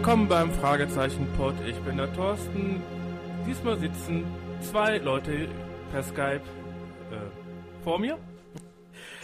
Willkommen 0.00 0.28
beim 0.28 0.50
Fragezeichen-Pod. 0.50 1.52
Ich 1.68 1.76
bin 1.80 1.98
der 1.98 2.10
Thorsten. 2.14 2.82
Diesmal 3.46 3.78
sitzen 3.78 4.24
zwei 4.62 4.96
Leute 4.96 5.46
per 5.92 6.02
Skype 6.02 6.40
äh, 7.10 7.84
vor 7.84 7.98
mir. 7.98 8.16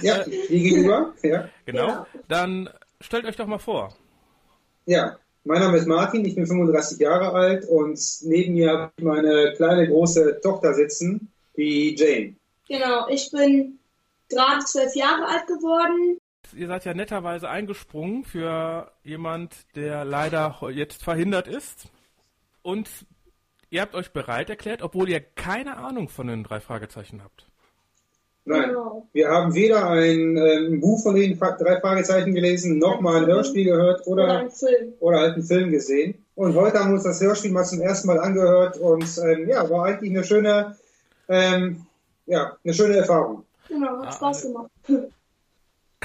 Ja, 0.03 0.19
äh, 0.19 0.31
hier 0.31 0.61
gegenüber. 0.61 1.15
Ja. 1.23 1.49
Genau. 1.65 1.87
Ja. 1.87 2.07
Dann 2.29 2.69
stellt 3.01 3.25
euch 3.25 3.37
doch 3.37 3.47
mal 3.47 3.59
vor. 3.59 3.95
Ja, 4.85 5.17
mein 5.45 5.61
Name 5.61 5.79
ist 5.79 5.87
Martin, 5.87 6.27
ich 6.27 6.35
bin 6.35 6.47
35 6.47 6.99
Jahre 6.99 7.33
alt 7.33 7.65
und 7.65 7.99
neben 8.25 8.53
mir 8.53 8.71
habe 8.71 8.93
ich 8.99 9.03
meine 9.03 9.55
kleine 9.57 9.89
große 9.89 10.41
Tochter 10.43 10.75
sitzen, 10.75 11.33
die 11.57 11.97
Jane. 11.97 12.37
Genau, 12.69 13.09
ich 13.09 13.31
bin 13.31 13.79
gerade 14.29 14.63
zwölf 14.67 14.95
Jahre 14.95 15.27
alt 15.27 15.47
geworden. 15.47 16.19
Ihr 16.57 16.69
seid 16.69 16.87
ja 16.87 16.95
netterweise 16.95 17.51
eingesprungen 17.51 18.25
für 18.25 18.91
jemand, 19.05 19.55
der 19.75 20.05
leider 20.07 20.59
jetzt 20.71 21.03
verhindert 21.03 21.49
ist. 21.49 21.89
Und 22.63 22.89
ihr 23.69 23.83
habt 23.83 23.95
euch 23.95 24.11
bereit 24.13 24.49
erklärt, 24.49 24.81
obwohl 24.83 25.11
ihr 25.11 25.21
keine 25.21 25.77
Ahnung 25.77 26.09
von 26.09 26.29
den 26.29 26.45
drei 26.45 26.61
Fragezeichen 26.61 27.23
habt. 27.23 27.47
Nein, 28.47 28.69
genau. 28.69 29.07
wir 29.13 29.29
haben 29.29 29.55
weder 29.55 29.91
ein, 29.91 30.37
äh, 30.37 30.69
ein, 30.69 30.81
Buch 30.81 31.03
von 31.03 31.17
den 31.17 31.39
drei 31.39 31.81
Fragezeichen 31.81 32.33
gelesen, 32.33 32.79
noch 32.79 33.01
mal 33.01 33.23
ein 33.23 33.27
Hörspiel 33.27 33.65
gehört 33.65 34.07
oder, 34.07 34.25
oder, 34.25 34.51
Film. 34.51 34.93
oder 35.01 35.19
halt 35.19 35.35
einen 35.35 35.43
Film 35.43 35.71
gesehen. 35.73 36.25
Und 36.37 36.55
heute 36.55 36.79
haben 36.79 36.91
wir 36.91 36.95
uns 36.95 37.05
das 37.05 37.21
Hörspiel 37.21 37.51
mal 37.51 37.65
zum 37.65 37.81
ersten 37.81 38.07
Mal 38.07 38.21
angehört 38.21 38.79
und 38.79 39.05
ähm, 39.25 39.49
ja, 39.49 39.69
war 39.69 39.87
eigentlich 39.87 40.13
eine 40.13 40.23
schöne, 40.23 40.77
ähm, 41.29 41.87
ja, 42.27 42.57
eine 42.65 42.73
schöne 42.73 42.97
Erfahrung. 42.99 43.43
Genau, 43.69 44.01
hat 44.01 44.15
Spaß 44.15 44.43
gemacht. 44.43 44.71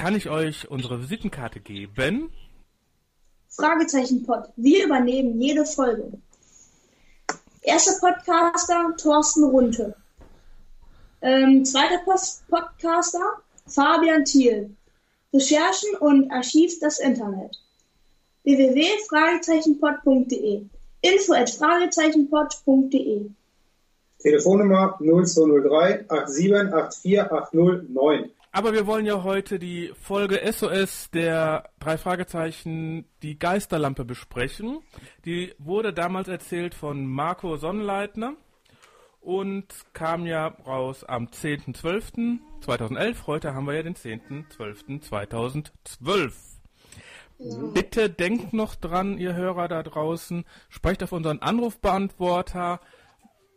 Kann 0.02 0.16
ich 0.16 0.28
euch 0.28 0.68
unsere 0.68 1.00
Visitenkarte 1.00 1.60
geben? 1.60 2.32
Fragezeichen 3.50 4.26
Pod. 4.26 4.46
Wir 4.56 4.86
übernehmen 4.86 5.40
jede 5.40 5.64
Folge. 5.64 6.10
Erster 7.60 8.00
Podcaster 8.00 8.96
Thorsten 9.00 9.44
Runte. 9.44 9.94
Ähm, 11.20 11.64
zweiter 11.64 11.98
Post 11.98 12.42
Podcaster 12.48 13.20
Fabian 13.68 14.24
Thiel. 14.24 14.74
Recherchen 15.32 15.94
und 16.00 16.32
Archiv 16.32 16.80
das 16.80 16.98
Internet. 16.98 17.56
www.fragezeichenpod.de 18.42 20.66
info 21.02 21.32
at 21.32 21.48
fragezeichenpod.de 21.48 23.30
Telefonnummer 24.18 24.98
0203 24.98 26.06
8784809. 26.08 28.30
Aber 28.54 28.74
wir 28.74 28.86
wollen 28.86 29.06
ja 29.06 29.22
heute 29.22 29.58
die 29.58 29.94
Folge 29.98 30.38
SOS 30.52 31.08
der 31.10 31.70
drei 31.80 31.96
Fragezeichen, 31.96 33.06
die 33.22 33.38
Geisterlampe 33.38 34.04
besprechen. 34.04 34.80
Die 35.24 35.54
wurde 35.58 35.94
damals 35.94 36.28
erzählt 36.28 36.74
von 36.74 37.06
Marco 37.06 37.56
Sonnenleitner 37.56 38.34
und 39.22 39.68
kam 39.94 40.26
ja 40.26 40.48
raus 40.66 41.02
am 41.02 41.28
10.12.2011. 41.28 43.26
Heute 43.26 43.54
haben 43.54 43.66
wir 43.66 43.72
ja 43.72 43.84
den 43.84 43.94
10.12.2012. 43.94 46.32
Bitte 47.72 48.10
denkt 48.10 48.52
noch 48.52 48.74
dran, 48.74 49.16
ihr 49.16 49.34
Hörer 49.34 49.68
da 49.68 49.82
draußen, 49.82 50.44
sprecht 50.68 51.02
auf 51.02 51.12
unseren 51.12 51.38
Anrufbeantworter, 51.38 52.80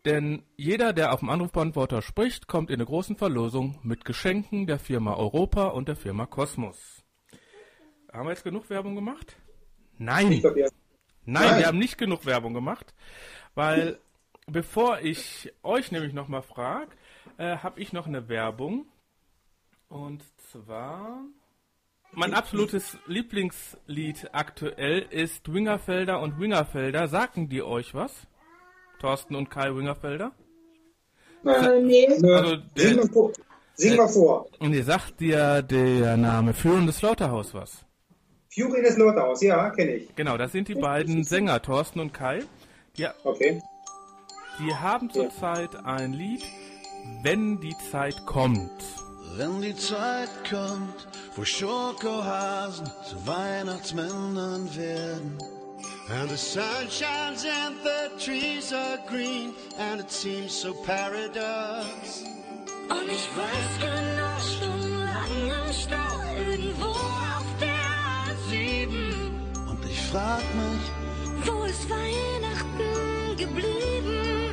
denn 0.06 0.44
jeder, 0.56 0.94
der 0.94 1.14
auf 1.14 1.20
dem 1.20 1.30
Anrufbeantworter 1.30 2.02
spricht, 2.02 2.48
kommt 2.48 2.70
in 2.70 2.76
eine 2.76 2.86
großen 2.86 3.18
Verlosung 3.18 3.80
mit 3.84 4.06
Geschenken 4.06 4.68
der 4.68 4.80
Firma 4.80 5.16
Europa 5.16 5.68
und 5.68 5.88
der 5.88 5.96
Firma 5.96 6.26
Kosmos. 6.26 7.04
Haben 8.14 8.28
wir 8.28 8.32
jetzt 8.32 8.44
genug 8.44 8.70
Werbung 8.70 8.96
gemacht? 8.96 9.36
Nein. 9.98 10.42
Nein, 10.42 10.70
Nein, 11.26 11.60
wir 11.60 11.68
haben 11.68 11.80
nicht 11.80 11.98
genug 11.98 12.26
Werbung 12.26 12.54
gemacht, 12.54 12.94
weil 13.56 14.00
bevor 14.48 15.00
ich 15.00 15.52
euch 15.64 15.92
nämlich 15.92 16.14
nochmal 16.14 16.44
frage, 16.44 16.92
äh, 17.38 17.58
habe 17.58 17.80
ich 17.80 17.94
noch 17.94 18.08
eine 18.08 18.30
Werbung. 18.30 18.86
Und 19.88 20.24
zwar. 20.52 21.26
Mein 22.12 22.34
absolutes 22.34 22.98
Lieblingslied 23.08 24.30
aktuell 24.34 25.00
ist 25.10 25.52
Wingerfelder 25.52 26.22
und 26.22 26.40
Wingerfelder. 26.40 27.08
Sagen 27.08 27.50
die 27.50 27.62
euch 27.62 27.94
was? 27.94 28.28
Thorsten 29.00 29.36
und 29.36 29.50
Kai 29.50 29.76
Wingerfelder? 29.76 30.32
Äh, 31.46 31.82
nee. 31.82 32.08
Also 32.08 32.56
der, 32.76 32.88
sing, 32.88 32.98
mal, 32.98 33.32
sing 33.76 33.96
mal 33.96 34.08
vor. 34.08 34.48
Und 34.60 34.74
ihr 34.74 34.84
sagt 34.84 35.20
dir 35.20 35.62
der 35.62 36.18
Name 36.18 36.54
Führen 36.54 36.88
des 36.88 36.98
Slaughterhouse 36.98 37.54
was? 37.54 37.86
Fury 38.56 38.82
des 38.82 38.96
Slaughterhouse, 38.96 39.42
ja, 39.42 39.70
kenne 39.72 39.96
ich. 39.96 40.16
Genau, 40.16 40.38
das 40.38 40.54
sind 40.54 40.70
die 40.70 40.76
beiden 40.76 41.24
Sänger, 41.24 41.62
Thorsten 41.62 42.00
und 42.00 42.14
Kai. 42.14 42.44
Ja. 42.96 43.14
Okay. 43.24 43.62
Die 44.60 44.74
haben 44.74 45.10
zurzeit 45.10 45.76
ein 45.84 46.14
Lied, 46.14 46.44
Wenn 47.22 47.60
die 47.60 47.76
Zeit 47.92 48.26
kommt. 48.26 48.72
Wenn 49.36 49.62
die 49.62 49.76
Zeit 49.76 50.30
kommt, 50.50 51.08
wo 51.36 51.44
Schokohasen 51.44 52.86
zu 53.04 53.28
Weihnachtsmännern 53.28 54.70
werden. 54.76 55.38
And 56.08 56.30
the 56.30 56.38
sun 56.38 56.88
shines 56.88 57.46
and 57.46 57.76
the 57.84 58.12
trees 58.20 58.72
are 58.72 59.00
green 59.08 59.56
and 59.80 60.00
it 60.00 60.12
seems 60.12 60.52
so 60.52 60.74
paradise. 60.86 62.24
Und 62.90 63.10
ich 63.10 63.28
weiß 63.36 63.80
genau, 63.80 64.40
stundenlang 64.40 65.50
im 65.50 65.74
Stau 65.74 66.22
irgendwo 66.38 66.90
auf 66.90 67.46
der 67.60 67.74
A7. 68.30 68.88
Und 69.68 69.84
ich 69.90 70.00
frag 70.12 70.44
mich, 70.54 71.48
wo 71.48 71.64
ist 71.64 71.90
Weihnachten 71.90 73.36
geblieben? 73.38 74.46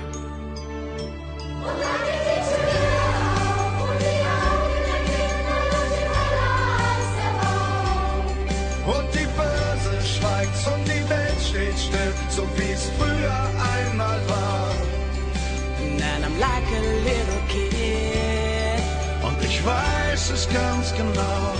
Ich 19.62 19.66
weiß 19.66 20.30
es 20.30 20.48
ganz 20.48 20.92
genau. 20.92 21.54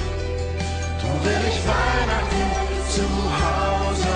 Du 1.00 1.06
will 1.24 1.44
ich 1.48 1.66
Weihnachten 1.68 2.50
zu 2.88 3.06
Hause 3.44 4.14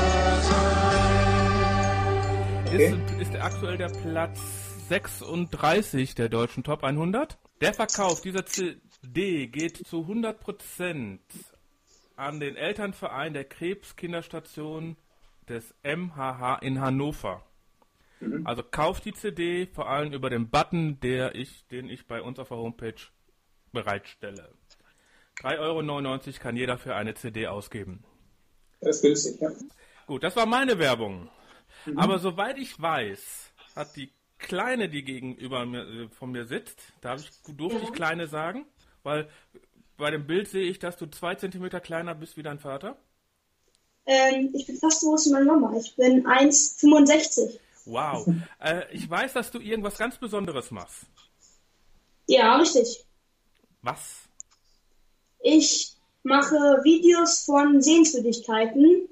sein. 2.69 3.01
Ist, 3.21 3.21
ist 3.21 3.37
aktuell 3.41 3.77
der 3.77 3.91
Platz 3.91 4.41
36 4.89 6.17
der 6.17 6.29
deutschen 6.29 6.65
Top 6.65 6.83
100. 6.83 7.39
Der 7.61 7.75
Verkauf 7.75 8.21
dieser 8.23 8.45
CD 8.45 9.47
geht 9.47 9.87
zu 9.87 9.99
100% 9.99 11.21
an 12.17 12.41
den 12.41 12.57
Elternverein 12.57 13.35
der 13.35 13.45
Krebskinderstation 13.45 14.97
des 15.49 15.73
MHH 15.85 16.59
in 16.61 16.81
Hannover. 16.81 17.45
Mhm. 18.19 18.45
Also 18.47 18.65
kauft 18.65 19.05
die 19.05 19.13
CD 19.13 19.67
vor 19.67 19.89
allem 19.89 20.13
über 20.13 20.29
den 20.29 20.51
Button, 20.51 20.99
der 20.99 21.37
ich, 21.37 21.69
den 21.69 21.89
ich 21.89 22.09
bei 22.09 22.21
uns 22.21 22.41
auf 22.41 22.49
der 22.49 22.57
Homepage 22.57 22.97
bereitstelle. 23.77 24.49
3,99 25.43 25.59
Euro 25.61 26.39
kann 26.41 26.57
jeder 26.57 26.79
für 26.79 26.95
eine 26.95 27.15
CD 27.15 27.47
ausgeben. 27.47 28.05
Das 28.81 28.97
ist 28.97 29.03
günstig, 29.03 29.41
ja. 29.41 29.51
Gut, 30.07 30.23
das 30.23 30.37
war 30.37 30.47
meine 30.47 30.79
Werbung. 30.79 31.29
Mhm. 31.85 31.99
Aber 31.99 32.19
soweit 32.19 32.59
ich 32.59 32.81
weiß, 32.81 33.53
hat 33.75 33.97
die 33.97 34.11
Kleine, 34.39 34.89
die 34.89 35.03
gegenüber 35.03 35.65
mir, 35.65 35.83
äh, 35.83 36.09
von 36.09 36.31
mir 36.31 36.47
sitzt, 36.47 36.81
darf 37.01 37.21
ich, 37.21 37.57
durfte 37.57 37.81
ich 37.83 37.93
Kleine 37.93 38.27
sagen? 38.27 38.67
Weil 39.03 39.29
bei 39.97 40.11
dem 40.11 40.27
Bild 40.27 40.49
sehe 40.49 40.69
ich, 40.69 40.79
dass 40.79 40.97
du 40.97 41.07
zwei 41.07 41.35
Zentimeter 41.35 41.81
kleiner 41.81 42.15
bist 42.15 42.37
wie 42.37 42.43
dein 42.43 42.59
Vater. 42.59 42.97
Ähm, 44.05 44.51
ich 44.55 44.67
bin 44.67 44.77
fast 44.77 45.01
so 45.01 45.09
groß 45.09 45.27
wie 45.27 45.33
meine 45.33 45.47
Mama. 45.47 45.75
Ich 45.79 45.97
bin 45.97 46.27
1,65. 46.27 47.59
Wow. 47.87 48.27
äh, 48.61 48.83
ich 48.93 49.09
weiß, 49.09 49.33
dass 49.33 49.51
du 49.51 49.59
irgendwas 49.59 49.97
ganz 49.97 50.19
Besonderes 50.19 50.71
machst. 50.71 51.07
Ja, 52.27 52.57
richtig. 52.57 53.07
Was? 53.87 54.25
Ich 55.41 55.95
mache 56.25 56.57
Videos 56.83 57.45
von 57.45 57.81
Sehenswürdigkeiten 57.81 59.09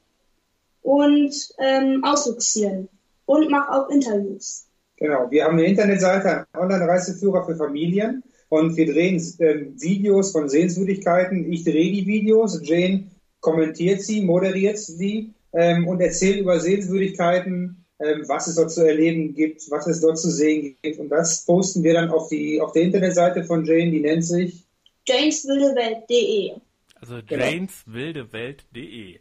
und 0.82 1.32
ähm, 1.58 2.02
Ausflugszielen 2.02 2.88
und 3.24 3.50
mache 3.50 3.70
auch 3.70 3.88
Interviews. 3.88 4.66
Genau, 4.96 5.30
wir 5.30 5.44
haben 5.44 5.58
eine 5.58 5.66
Internetseite, 5.66 6.46
einen 6.52 6.64
Online-Reiseführer 6.64 7.46
für 7.46 7.54
Familien 7.54 8.24
und 8.48 8.76
wir 8.76 8.92
drehen 8.92 9.16
äh, 9.38 9.66
Videos 9.80 10.32
von 10.32 10.48
Sehenswürdigkeiten. 10.48 11.52
Ich 11.52 11.62
drehe 11.62 11.92
die 11.92 12.06
Videos, 12.06 12.60
Jane 12.64 13.04
kommentiert 13.38 14.02
sie, 14.02 14.22
moderiert 14.22 14.78
sie 14.78 15.34
ähm, 15.52 15.86
und 15.86 16.00
erzählt 16.00 16.40
über 16.40 16.58
Sehenswürdigkeiten, 16.58 17.84
ähm, 18.00 18.24
was 18.26 18.48
es 18.48 18.56
dort 18.56 18.72
zu 18.72 18.84
erleben 18.84 19.34
gibt, 19.34 19.70
was 19.70 19.86
es 19.86 20.00
dort 20.00 20.18
zu 20.18 20.30
sehen 20.30 20.76
gibt. 20.82 20.98
Und 20.98 21.10
das 21.10 21.44
posten 21.44 21.82
wir 21.84 21.94
dann 21.94 22.10
auf, 22.10 22.28
die, 22.28 22.60
auf 22.60 22.72
der 22.72 22.82
Internetseite 22.82 23.44
von 23.44 23.64
Jane, 23.64 23.92
die 23.92 24.00
nennt 24.00 24.24
sich 24.24 24.63
janeswildewelt.de. 25.06 26.56
Also 27.00 27.20
genau. 27.26 27.44
janeswildewelt.de. 27.44 29.20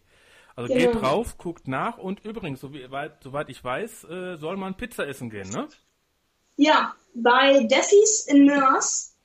Also 0.55 0.73
Genau. 0.73 0.91
geht 0.91 1.01
drauf, 1.01 1.37
guckt 1.37 1.67
nach 1.67 1.97
und 1.97 2.23
übrigens, 2.25 2.61
so 2.61 2.73
wie, 2.73 2.89
weit, 2.91 3.23
soweit 3.23 3.49
ich 3.49 3.63
weiß, 3.63 4.03
äh, 4.05 4.35
soll 4.37 4.55
man 4.57 4.77
Pizza 4.77 5.07
essen 5.07 5.29
gehen, 5.29 5.49
ne? 5.49 5.67
Ja, 6.57 6.93
bei 7.15 7.63
Deffys 7.63 8.27
in 8.27 8.45
Mörs. 8.45 9.15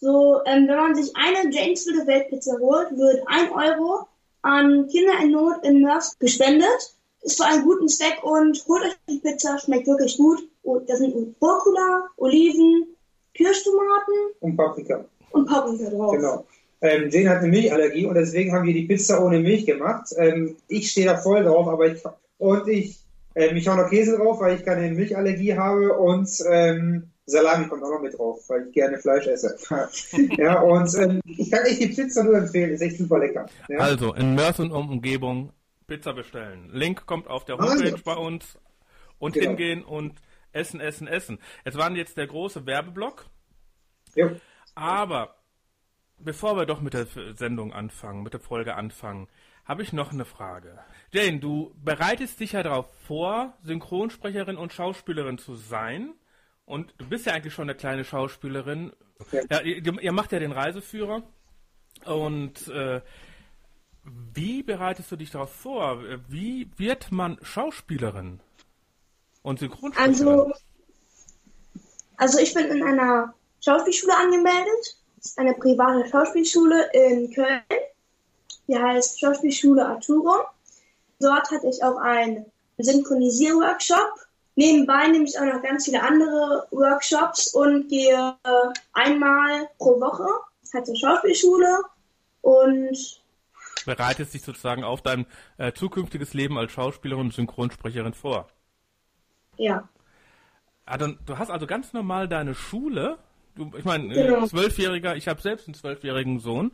So, 0.00 0.40
ähm, 0.46 0.66
wenn 0.68 0.76
man 0.76 0.94
sich 0.94 1.14
eine 1.14 1.50
Janesville 1.52 2.06
Weltpizza 2.06 2.58
holt, 2.58 2.90
wird 2.92 3.22
ein 3.26 3.50
Euro 3.52 4.06
an 4.42 4.88
Kinder 4.88 5.18
in 5.22 5.30
Not 5.30 5.62
in 5.64 5.82
Mörs 5.82 6.18
gespendet. 6.18 6.96
Ist 7.22 7.38
für 7.38 7.46
einen 7.46 7.64
guten 7.64 7.88
Zweck 7.88 8.22
und 8.22 8.62
holt 8.66 8.82
euch 8.84 8.94
die 9.08 9.18
Pizza, 9.18 9.58
schmeckt 9.58 9.86
wirklich 9.86 10.16
gut. 10.18 10.46
Und 10.62 10.88
da 10.88 10.96
sind 10.96 11.14
Rucola, 11.40 12.08
Oliven, 12.16 12.86
Kirschtomaten 13.34 14.14
Und 14.40 14.56
Paprika. 14.56 15.04
Und 15.34 15.46
Paprika 15.46 15.90
drauf. 15.90 16.12
Genau. 16.12 16.46
Ähm, 16.80 17.08
Jane 17.10 17.30
hat 17.30 17.38
eine 17.38 17.48
Milchallergie 17.48 18.06
und 18.06 18.14
deswegen 18.14 18.52
haben 18.52 18.66
wir 18.66 18.74
die 18.74 18.86
Pizza 18.86 19.24
ohne 19.24 19.38
Milch 19.40 19.64
gemacht. 19.66 20.08
Ähm, 20.18 20.56
ich 20.68 20.90
stehe 20.90 21.06
da 21.06 21.16
voll 21.16 21.42
drauf, 21.44 21.66
aber 21.68 21.86
ich 21.86 22.02
und 22.38 22.68
ich 22.68 22.98
ähm, 23.34 23.56
ich 23.56 23.66
hau 23.66 23.74
noch 23.74 23.88
Käse 23.90 24.16
drauf, 24.16 24.40
weil 24.40 24.56
ich 24.56 24.64
keine 24.64 24.90
Milchallergie 24.92 25.56
habe 25.56 25.92
und 25.94 26.28
ähm, 26.50 27.10
Salami 27.26 27.66
kommt 27.68 27.82
auch 27.82 27.90
noch 27.90 28.02
mit 28.02 28.16
drauf, 28.18 28.40
weil 28.48 28.66
ich 28.68 28.74
gerne 28.74 28.98
Fleisch 28.98 29.26
esse. 29.26 29.56
ja, 30.36 30.60
und 30.60 30.94
ähm, 30.98 31.20
ich 31.24 31.50
kann 31.50 31.64
echt 31.64 31.80
die 31.80 31.88
Pizza 31.88 32.22
nur 32.22 32.36
empfehlen, 32.36 32.70
ist 32.70 32.82
echt 32.82 32.98
super 32.98 33.18
lecker. 33.18 33.46
Ja? 33.68 33.78
Also 33.78 34.12
in 34.14 34.34
Mörs 34.34 34.60
und 34.60 34.70
Umgebung 34.72 35.50
Pizza 35.86 36.12
bestellen. 36.12 36.68
Link 36.70 37.06
kommt 37.06 37.28
auf 37.28 37.44
der 37.44 37.58
Also. 37.58 37.72
Homepage 37.72 38.02
bei 38.04 38.14
uns 38.14 38.58
und 39.18 39.34
Genau. 39.34 39.48
hingehen 39.48 39.82
und 39.84 40.14
essen, 40.52 40.80
essen, 40.80 41.06
essen. 41.06 41.38
Es 41.64 41.76
war 41.76 41.90
jetzt 41.92 42.16
der 42.18 42.26
große 42.26 42.66
Werbeblock, 42.66 43.24
Jo. 44.16 44.30
Aber 44.74 45.36
bevor 46.18 46.56
wir 46.56 46.66
doch 46.66 46.80
mit 46.80 46.94
der 46.94 47.06
Sendung 47.34 47.72
anfangen, 47.72 48.22
mit 48.22 48.32
der 48.32 48.40
Folge 48.40 48.74
anfangen, 48.74 49.28
habe 49.64 49.82
ich 49.82 49.92
noch 49.92 50.12
eine 50.12 50.24
Frage. 50.24 50.78
Jane, 51.10 51.38
du 51.38 51.74
bereitest 51.82 52.40
dich 52.40 52.52
ja 52.52 52.62
darauf 52.62 52.86
vor, 53.06 53.54
Synchronsprecherin 53.62 54.56
und 54.56 54.72
Schauspielerin 54.72 55.38
zu 55.38 55.54
sein. 55.54 56.14
Und 56.66 56.94
du 56.98 57.08
bist 57.08 57.26
ja 57.26 57.32
eigentlich 57.32 57.54
schon 57.54 57.68
eine 57.68 57.76
kleine 57.76 58.04
Schauspielerin. 58.04 58.92
Ja. 59.32 59.42
Ja, 59.50 59.60
ihr, 59.62 60.02
ihr 60.02 60.12
macht 60.12 60.32
ja 60.32 60.38
den 60.38 60.52
Reiseführer. 60.52 61.22
Und 62.04 62.68
äh, 62.68 63.00
wie 64.04 64.62
bereitest 64.62 65.10
du 65.12 65.16
dich 65.16 65.30
darauf 65.30 65.52
vor? 65.52 66.02
Wie 66.28 66.70
wird 66.76 67.10
man 67.10 67.38
Schauspielerin 67.42 68.40
und 69.42 69.60
Synchronsprecherin? 69.60 70.28
Also, 70.28 70.52
also 72.16 72.38
ich 72.38 72.52
bin 72.52 72.66
in 72.66 72.82
einer 72.82 73.34
Schauspielschule 73.64 74.16
angemeldet. 74.16 74.98
Das 75.16 75.26
ist 75.26 75.38
eine 75.38 75.54
private 75.54 76.08
Schauspielschule 76.08 76.90
in 76.92 77.32
Köln. 77.32 77.62
Die 78.68 78.78
heißt 78.78 79.20
Schauspielschule 79.20 79.86
Arturo. 79.86 80.34
Dort 81.20 81.50
hatte 81.50 81.68
ich 81.68 81.82
auch 81.82 81.96
einen 81.96 82.46
Synchronisierworkshop. 82.78 84.12
Nebenbei 84.56 85.08
nehme 85.08 85.24
ich 85.24 85.38
auch 85.38 85.44
noch 85.44 85.62
ganz 85.62 85.86
viele 85.86 86.02
andere 86.02 86.66
Workshops 86.70 87.54
und 87.54 87.88
gehe 87.88 88.36
äh, 88.44 88.50
einmal 88.92 89.68
pro 89.78 90.00
Woche 90.00 90.28
halt 90.74 90.86
zur 90.86 90.96
Schauspielschule 90.96 91.84
und 92.42 93.22
bereitest 93.86 94.34
dich 94.34 94.42
sozusagen 94.42 94.84
auf 94.84 95.02
dein 95.02 95.26
äh, 95.56 95.72
zukünftiges 95.72 96.34
Leben 96.34 96.58
als 96.58 96.72
Schauspielerin 96.72 97.26
und 97.26 97.34
Synchronsprecherin 97.34 98.12
vor. 98.12 98.48
ja. 99.56 99.88
Ah, 100.86 100.98
dann, 100.98 101.18
du 101.24 101.38
hast 101.38 101.50
also 101.50 101.66
ganz 101.66 101.94
normal 101.94 102.28
deine 102.28 102.54
Schule. 102.54 103.16
Ich 103.78 103.84
meine, 103.84 104.12
Genau. 104.12 104.44
äh, 104.44 104.48
zwölfjähriger, 104.48 105.14
ich 105.16 105.28
habe 105.28 105.40
selbst 105.40 105.68
einen 105.68 105.74
zwölfjährigen 105.74 106.40
Sohn 106.40 106.72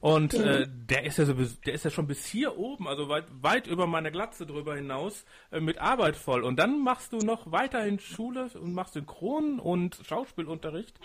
und 0.00 0.34
äh, 0.34 0.66
der 0.68 1.04
ist 1.04 1.18
ja 1.18 1.24
so, 1.24 1.34
der 1.34 1.74
ist 1.74 1.84
ja 1.84 1.90
schon 1.90 2.06
bis 2.08 2.24
hier 2.26 2.58
oben, 2.58 2.88
also 2.88 3.08
weit, 3.08 3.24
weit 3.40 3.66
über 3.68 3.86
meine 3.86 4.10
Glatze 4.10 4.44
drüber 4.46 4.74
hinaus 4.74 5.24
äh, 5.52 5.60
mit 5.60 5.78
Arbeit 5.78 6.16
voll. 6.16 6.42
Und 6.42 6.56
dann 6.58 6.82
machst 6.82 7.12
du 7.12 7.18
noch 7.18 7.50
weiterhin 7.52 8.00
Schule 8.00 8.48
und 8.60 8.74
machst 8.74 8.94
Synchron 8.94 9.60
und 9.60 9.98
Schauspielunterricht. 10.04 10.98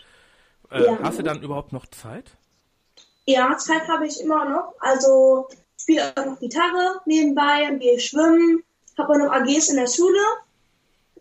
Äh, 0.72 0.86
Ja. 0.86 0.98
Hast 1.04 1.20
du 1.20 1.24
dann 1.24 1.42
überhaupt 1.44 1.72
noch 1.72 1.86
Zeit? 1.88 2.32
Ja, 3.26 3.56
Zeit 3.58 3.88
habe 3.88 4.08
ich 4.08 4.20
immer 4.22 4.50
noch. 4.50 4.74
Also 4.80 5.48
spiele 5.80 6.14
auch 6.18 6.26
noch 6.26 6.40
Gitarre 6.40 7.00
nebenbei 7.06 7.70
und 7.70 7.80
gehe 7.80 8.00
schwimmen. 8.00 8.64
Habe 8.98 9.14
auch 9.14 9.18
noch 9.18 9.32
AGs 9.32 9.70
in 9.70 9.76
der 9.78 9.88
Schule. 9.88 10.20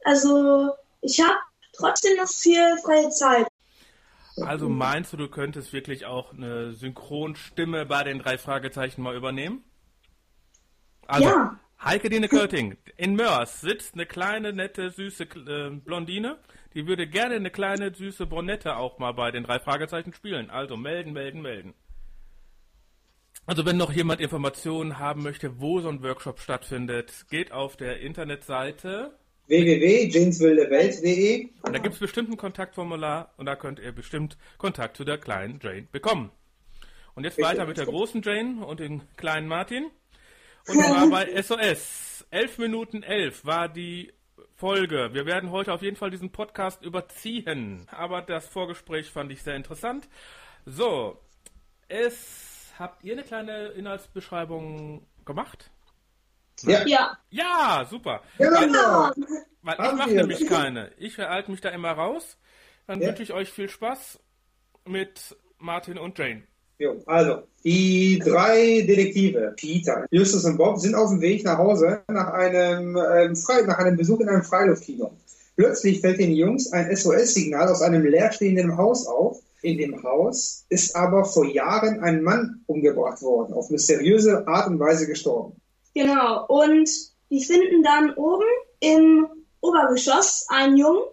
Also 0.05 0.71
ich 1.03 1.21
habe 1.21 1.37
trotzdem 1.73 2.17
noch 2.17 2.29
viel 2.29 2.77
freie 2.83 3.11
Zeit. 3.11 3.47
Also 4.43 4.69
meinst 4.69 5.13
du, 5.13 5.17
du 5.17 5.29
könntest 5.29 5.73
wirklich 5.73 6.07
auch 6.07 6.33
eine 6.33 6.73
Synchronstimme 6.73 7.87
bei 7.87 8.05
den 8.05 8.19
drei 8.19 8.39
Fragezeichen 8.39 9.03
mal 9.03 9.17
übernehmen? 9.17 9.65
Also, 11.07 11.29
Ja. 11.29 11.59
Heike 11.83 12.11
Dine 12.11 12.29
Körting, 12.29 12.77
in 12.99 13.15
Mörs 13.15 13.63
sitzt 13.63 13.95
eine 13.95 14.05
kleine, 14.05 14.53
nette, 14.53 14.91
süße 14.91 15.25
äh, 15.25 15.71
Blondine. 15.71 16.37
Die 16.75 16.87
würde 16.87 17.07
gerne 17.07 17.37
eine 17.37 17.51
kleine, 17.51 17.95
süße 17.95 18.27
Brunette 18.27 18.77
auch 18.77 18.99
mal 18.99 19.13
bei 19.13 19.31
den 19.31 19.45
drei 19.45 19.59
Fragezeichen 19.61 20.13
spielen. 20.13 20.51
Also 20.51 20.77
melden, 20.77 21.15
melden, 21.15 21.41
melden. 21.41 21.73
Also 23.47 23.65
wenn 23.65 23.79
noch 23.79 23.93
jemand 23.93 24.21
Informationen 24.21 24.99
haben 24.99 25.23
möchte, 25.23 25.59
wo 25.59 25.81
so 25.81 25.89
ein 25.89 26.03
Workshop 26.03 26.39
stattfindet, 26.39 27.27
geht 27.31 27.51
auf 27.51 27.77
der 27.77 28.01
Internetseite 28.01 29.19
www.janeswildewelt.de 29.51 31.49
und 31.63 31.75
da 31.75 31.79
gibt 31.79 31.95
es 31.95 32.01
bestimmt 32.01 32.31
ein 32.31 32.37
Kontaktformular 32.37 33.35
und 33.37 33.47
da 33.47 33.57
könnt 33.57 33.81
ihr 33.81 33.93
bestimmt 33.93 34.39
Kontakt 34.59 34.97
zu 34.97 35.05
der 35.05 35.19
kleinen 35.19 35.59
Jane 35.63 35.89
bekommen. 35.91 36.31
Und 37.15 37.25
jetzt 37.25 37.41
weiter 37.43 37.67
mit 37.67 37.77
der 37.77 37.87
großen 37.87 38.23
Jane 38.23 38.65
und 38.65 38.81
dem 38.81 39.03
kleinen 39.17 39.49
Martin. 39.49 39.91
Und 40.69 40.75
zwar 40.85 41.11
bei 41.11 41.43
SOS. 41.43 42.25
11 42.31 42.59
Minuten 42.59 43.03
11 43.03 43.45
war 43.45 43.69
die 43.69 44.13
Folge. 44.55 45.11
Wir 45.13 45.27
werden 45.27 45.51
heute 45.51 45.73
auf 45.73 45.83
jeden 45.83 45.97
Fall 45.97 46.11
diesen 46.11 46.31
Podcast 46.31 46.85
überziehen. 46.85 47.87
Aber 47.91 48.23
das 48.23 48.47
Vorgespräch 48.47 49.11
fand 49.11 49.33
ich 49.33 49.43
sehr 49.43 49.57
interessant. 49.57 50.09
So, 50.65 51.19
es 51.89 52.73
habt 52.79 53.03
ihr 53.03 53.15
eine 53.15 53.25
kleine 53.25 53.69
Inhaltsbeschreibung 53.69 55.07
gemacht? 55.25 55.71
Ja, 56.63 56.87
Ja. 56.87 57.19
Ja, 57.31 57.87
super. 57.89 58.23
genau. 58.39 59.11
Weil 59.63 59.75
ich 59.75 59.93
mache 59.93 60.11
nämlich 60.11 60.47
keine. 60.47 60.91
Ich 60.99 61.19
halte 61.19 61.51
mich 61.51 61.61
da 61.61 61.69
immer 61.71 61.93
raus. 61.93 62.39
Dann 62.87 63.01
Ja. 63.01 63.09
wünsche 63.09 63.23
ich 63.23 63.33
euch 63.33 63.51
viel 63.51 63.69
Spaß 63.69 64.19
mit 64.87 65.37
Martin 65.59 65.99
und 65.99 66.19
Jane. 66.19 66.43
Jo, 66.79 67.03
also, 67.07 67.43
die 67.63 68.19
drei 68.25 68.81
Detektive, 68.89 69.53
Peter, 69.55 70.07
Justus 70.11 70.47
und 70.47 70.57
Bob, 70.57 70.79
sind 70.79 70.95
auf 70.95 71.11
dem 71.11 71.21
Weg 71.21 71.45
nach 71.45 71.59
Hause 71.59 72.01
nach 72.09 72.29
einem, 72.33 72.97
ähm, 72.97 73.37
Frei 73.37 73.61
nach 73.63 73.77
einem 73.79 73.99
Besuch 73.99 74.21
in 74.21 74.31
einem 74.31 74.43
Freiluftkino. 74.43 75.13
Plötzlich 75.57 76.01
fällt 76.01 76.19
den 76.21 76.33
Jungs 76.33 76.73
ein 76.73 76.91
SOS-Signal 76.97 77.69
aus 77.69 77.83
einem 77.83 78.03
leerstehenden 78.07 78.79
Haus 78.79 79.07
auf. 79.07 79.39
In 79.61 79.77
dem 79.77 80.03
Haus 80.03 80.65
ist 80.71 80.97
aber 80.97 81.27
vor 81.27 81.45
Jahren 81.45 82.01
ein 82.03 82.23
Mann 82.23 82.63
umgebracht 82.67 83.21
worden, 83.21 83.53
auf 83.53 83.69
mysteriöse 83.69 84.49
Art 84.49 84.69
und 84.69 84.81
Weise 84.81 85.07
gestorben. 85.07 85.60
Genau. 85.95 86.47
Und 86.47 86.89
die 87.31 87.45
finden 87.45 87.83
dann 87.83 88.15
oben 88.15 88.47
im 88.81 89.27
Obergeschoss 89.61 90.47
einen 90.49 90.77
Jungen, 90.77 91.05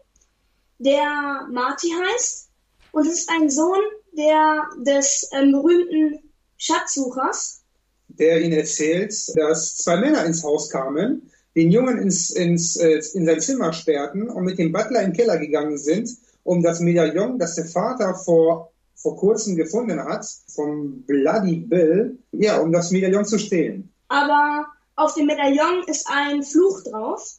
der 0.79 1.47
Marty 1.51 1.89
heißt. 1.89 2.49
Und 2.91 3.07
es 3.07 3.19
ist 3.19 3.29
ein 3.29 3.49
Sohn 3.49 3.81
der, 4.13 4.63
des 4.79 5.29
ähm, 5.33 5.51
berühmten 5.51 6.19
Schatzsuchers. 6.57 7.61
der 8.07 8.41
ihnen 8.41 8.57
erzählt, 8.57 9.13
dass 9.35 9.75
zwei 9.75 9.97
Männer 9.97 10.25
ins 10.25 10.43
Haus 10.43 10.69
kamen, 10.69 11.29
den 11.55 11.71
Jungen 11.71 11.97
ins, 11.99 12.31
ins, 12.31 12.77
äh, 12.77 13.01
in 13.13 13.25
sein 13.25 13.41
Zimmer 13.41 13.73
sperrten 13.73 14.29
und 14.29 14.43
mit 14.45 14.57
dem 14.57 14.71
Butler 14.71 15.03
im 15.03 15.13
Keller 15.13 15.37
gegangen 15.37 15.77
sind, 15.77 16.09
um 16.43 16.63
das 16.63 16.79
Medaillon, 16.79 17.37
das 17.37 17.55
der 17.55 17.65
Vater 17.65 18.15
vor, 18.15 18.71
vor 18.95 19.17
kurzem 19.17 19.55
gefunden 19.55 19.99
hat, 20.03 20.25
vom 20.47 21.03
Bloody 21.03 21.57
Bill, 21.57 22.17
ja, 22.31 22.59
um 22.59 22.71
das 22.71 22.91
Medaillon 22.91 23.25
zu 23.25 23.37
stehlen. 23.37 23.91
Aber 24.07 24.67
auf 24.95 25.13
dem 25.13 25.27
Medaillon 25.27 25.83
ist 25.87 26.07
ein 26.09 26.43
Fluch 26.43 26.83
drauf. 26.83 27.37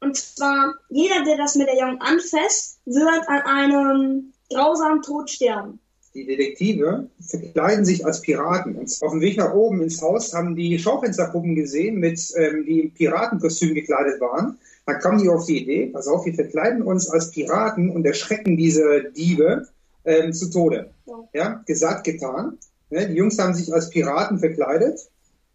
Und 0.00 0.16
zwar, 0.16 0.74
jeder, 0.88 1.24
der 1.24 1.36
das 1.36 1.54
Medaillon 1.56 2.00
anfasst, 2.00 2.80
wird 2.86 3.28
an 3.28 3.42
einem 3.42 4.32
grausamen 4.50 5.02
Tod 5.02 5.30
sterben. 5.30 5.78
Die 6.14 6.26
Detektive 6.26 7.08
verkleiden 7.20 7.84
sich 7.84 8.04
als 8.04 8.20
Piraten. 8.20 8.74
Und 8.74 8.98
auf 9.02 9.12
dem 9.12 9.20
Weg 9.20 9.36
nach 9.36 9.54
oben 9.54 9.80
ins 9.82 10.02
Haus 10.02 10.34
haben 10.34 10.56
die 10.56 10.76
Schaufensterpuppen 10.78 11.54
gesehen, 11.54 12.00
mit, 12.00 12.20
ähm, 12.36 12.64
die 12.66 12.80
im 12.80 12.94
Piratenkostüm 12.94 13.74
gekleidet 13.74 14.20
waren. 14.20 14.58
Dann 14.86 14.98
kamen 14.98 15.22
die 15.22 15.28
auf 15.28 15.46
die 15.46 15.62
Idee, 15.62 15.86
pass 15.86 16.08
auf, 16.08 16.26
wir 16.26 16.34
verkleiden 16.34 16.82
uns 16.82 17.08
als 17.08 17.30
Piraten 17.30 17.90
und 17.90 18.04
erschrecken 18.04 18.56
diese 18.56 19.04
Diebe 19.16 19.68
ähm, 20.04 20.32
zu 20.32 20.50
Tode. 20.50 20.90
Ja. 21.06 21.28
Ja, 21.32 21.62
gesagt, 21.64 22.04
getan. 22.04 22.58
Ne, 22.88 23.06
die 23.06 23.14
Jungs 23.14 23.38
haben 23.38 23.54
sich 23.54 23.72
als 23.72 23.90
Piraten 23.90 24.40
verkleidet 24.40 25.08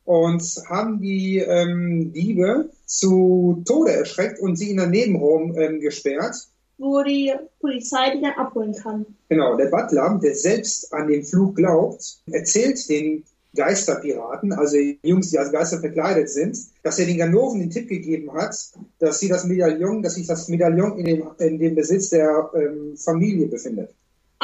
und 0.06 0.44
haben 0.70 1.02
die 1.02 1.40
ähm, 1.40 2.14
Diebe 2.14 2.70
zu 2.86 3.64
Tode 3.68 3.92
erschreckt 3.92 4.40
und 4.40 4.56
sie 4.56 4.72
in 4.72 4.80
einen 4.80 4.92
Nebenraum 4.92 5.58
ähm, 5.58 5.80
gesperrt. 5.80 6.36
wo 6.78 7.04
die 7.04 7.34
Polizei 7.60 8.16
die 8.16 8.22
dann 8.22 8.34
abholen 8.34 8.74
kann. 8.74 9.06
Genau, 9.30 9.58
der 9.58 9.66
Butler, 9.66 10.20
der 10.22 10.36
selbst 10.36 10.94
an 10.94 11.08
den 11.08 11.24
Fluch 11.24 11.56
glaubt, 11.56 12.20
erzählt 12.32 12.88
den 12.90 13.24
Geisterpiraten, 13.56 14.52
also 14.54 14.78
Jungs, 15.02 15.32
die 15.32 15.40
als 15.40 15.52
Geister 15.52 15.80
verkleidet 15.80 16.30
sind, 16.30 16.58
dass 16.84 17.00
er 17.00 17.06
den 17.06 17.18
Ganoven 17.18 17.62
den 17.62 17.70
Tipp 17.70 17.88
gegeben 17.88 18.34
hat, 18.34 18.56
dass 19.00 19.20
sie 19.20 19.30
das 19.30 19.46
Medaillon, 19.46 20.04
dass 20.04 20.16
sich 20.16 20.28
das 20.28 20.50
Medaillon 20.50 21.00
in 21.00 21.06
dem, 21.06 21.24
in 21.40 21.58
dem 21.58 21.76
Besitz 21.76 22.10
der 22.10 22.52
ähm, 22.54 22.98
Familie 22.98 23.48
befindet. 23.48 23.90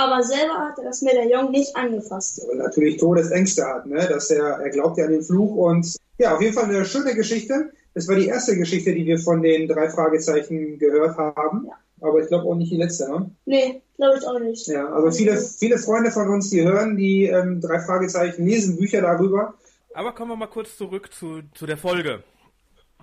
Aber 0.01 0.23
selber 0.23 0.55
hat 0.55 0.79
er 0.79 0.85
das 0.85 1.03
Medaillon 1.03 1.51
nicht 1.51 1.75
angefasst. 1.75 2.41
Natürlich 2.55 2.97
Todesängste 2.97 3.63
hat, 3.63 3.85
ne? 3.85 4.07
dass 4.09 4.31
er, 4.31 4.57
er 4.59 4.69
glaubt 4.71 4.97
ja 4.97 5.05
an 5.05 5.11
den 5.11 5.21
Fluch 5.21 5.55
und 5.55 5.95
ja, 6.17 6.33
auf 6.33 6.41
jeden 6.41 6.53
Fall 6.53 6.65
eine 6.65 6.85
schöne 6.85 7.13
Geschichte. 7.13 7.71
Das 7.93 8.07
war 8.07 8.15
die 8.15 8.25
erste 8.25 8.57
Geschichte, 8.57 8.93
die 8.93 9.05
wir 9.05 9.19
von 9.19 9.43
den 9.43 9.67
drei 9.67 9.89
Fragezeichen 9.89 10.79
gehört 10.79 11.17
haben. 11.17 11.67
Ja. 11.67 11.73
Aber 12.07 12.19
ich 12.19 12.29
glaube 12.29 12.47
auch 12.47 12.55
nicht 12.55 12.71
die 12.71 12.77
letzte, 12.77 13.11
ne? 13.11 13.29
Nee, 13.45 13.81
glaube 13.95 14.17
ich 14.17 14.25
auch 14.25 14.39
nicht. 14.39 14.65
Ja, 14.65 14.91
also 14.91 15.11
viele, 15.11 15.37
viele 15.37 15.77
Freunde 15.77 16.09
von 16.09 16.29
uns, 16.29 16.49
die 16.49 16.63
hören 16.63 16.97
die 16.97 17.25
ähm, 17.25 17.61
drei 17.61 17.79
Fragezeichen, 17.79 18.47
lesen 18.47 18.77
Bücher 18.77 19.01
darüber. 19.01 19.53
Aber 19.93 20.13
kommen 20.13 20.31
wir 20.31 20.35
mal 20.35 20.47
kurz 20.47 20.77
zurück 20.77 21.13
zu, 21.13 21.43
zu 21.53 21.67
der 21.67 21.77
Folge. 21.77 22.23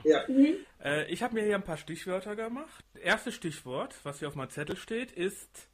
Ja. 0.02 0.22
Äh, 0.82 1.06
ich 1.12 1.22
habe 1.22 1.34
mir 1.34 1.44
hier 1.44 1.54
ein 1.54 1.62
paar 1.62 1.76
Stichwörter 1.76 2.34
gemacht. 2.34 2.84
Erstes 3.00 3.34
Stichwort, 3.34 3.94
was 4.02 4.18
hier 4.18 4.26
auf 4.26 4.34
meinem 4.34 4.50
Zettel 4.50 4.76
steht, 4.76 5.12
ist, 5.12 5.68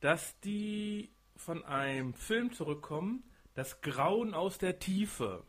dass 0.00 0.38
die 0.40 1.10
von 1.36 1.64
einem 1.64 2.14
Film 2.14 2.52
zurückkommen, 2.52 3.24
das 3.54 3.80
Grauen 3.80 4.34
aus 4.34 4.58
der 4.58 4.78
Tiefe. 4.78 5.42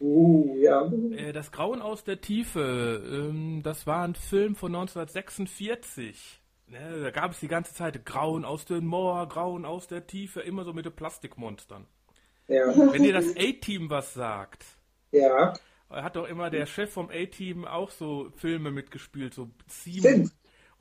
Uh, 0.00 0.56
ja. 0.56 0.90
Äh, 1.12 1.32
das 1.32 1.52
Grauen 1.52 1.80
aus 1.80 2.02
der 2.02 2.20
Tiefe, 2.20 3.02
ähm, 3.06 3.62
das 3.62 3.86
war 3.86 4.04
ein 4.04 4.14
Film 4.14 4.56
von 4.56 4.74
1946. 4.74 6.40
Ne, 6.66 7.02
da 7.02 7.10
gab 7.10 7.32
es 7.32 7.40
die 7.40 7.48
ganze 7.48 7.74
Zeit 7.74 8.04
Grauen 8.06 8.44
aus 8.44 8.64
dem 8.64 8.86
Moor, 8.86 9.28
Grauen 9.28 9.64
aus 9.64 9.88
der 9.88 10.06
Tiefe, 10.06 10.40
immer 10.40 10.64
so 10.64 10.72
mit 10.72 10.86
den 10.86 10.92
Plastikmonstern. 10.94 11.86
Ja. 12.48 12.66
Wenn 12.92 13.02
dir 13.02 13.12
das 13.12 13.36
A-Team 13.36 13.90
was 13.90 14.14
sagt, 14.14 14.64
Ja. 15.12 15.52
hat 15.90 16.16
doch 16.16 16.26
immer 16.26 16.50
der 16.50 16.66
Chef 16.66 16.90
vom 16.90 17.10
A-Team 17.10 17.64
auch 17.66 17.90
so 17.90 18.30
Filme 18.36 18.70
mitgespielt, 18.70 19.34
so 19.34 19.50
Simon. 19.68 20.30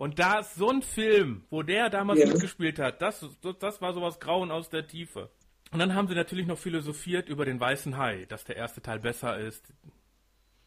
Und 0.02 0.18
da 0.18 0.40
ist 0.40 0.56
so 0.56 0.68
ein 0.68 0.82
Film, 0.82 1.44
wo 1.52 1.62
der 1.62 1.92
damals 1.92 2.22
Ja. 2.22 2.26
mitgespielt 2.26 2.80
hat, 2.80 3.04
das, 3.04 3.24
das, 3.60 3.82
war 3.84 3.94
sowas 3.94 4.20
Grauen 4.20 4.50
aus 4.50 4.68
der 4.68 4.88
Tiefe. 4.88 5.30
Und 5.72 5.78
dann 5.78 5.94
haben 5.94 6.08
sie 6.08 6.16
natürlich 6.16 6.48
noch 6.48 6.58
philosophiert 6.58 7.30
über 7.30 7.46
den 7.46 7.60
weißen 7.60 8.00
Hai, 8.00 8.26
dass 8.28 8.44
der 8.44 8.56
erste 8.56 8.82
Teil 8.82 8.98
besser 8.98 9.38
ist. 9.38 9.64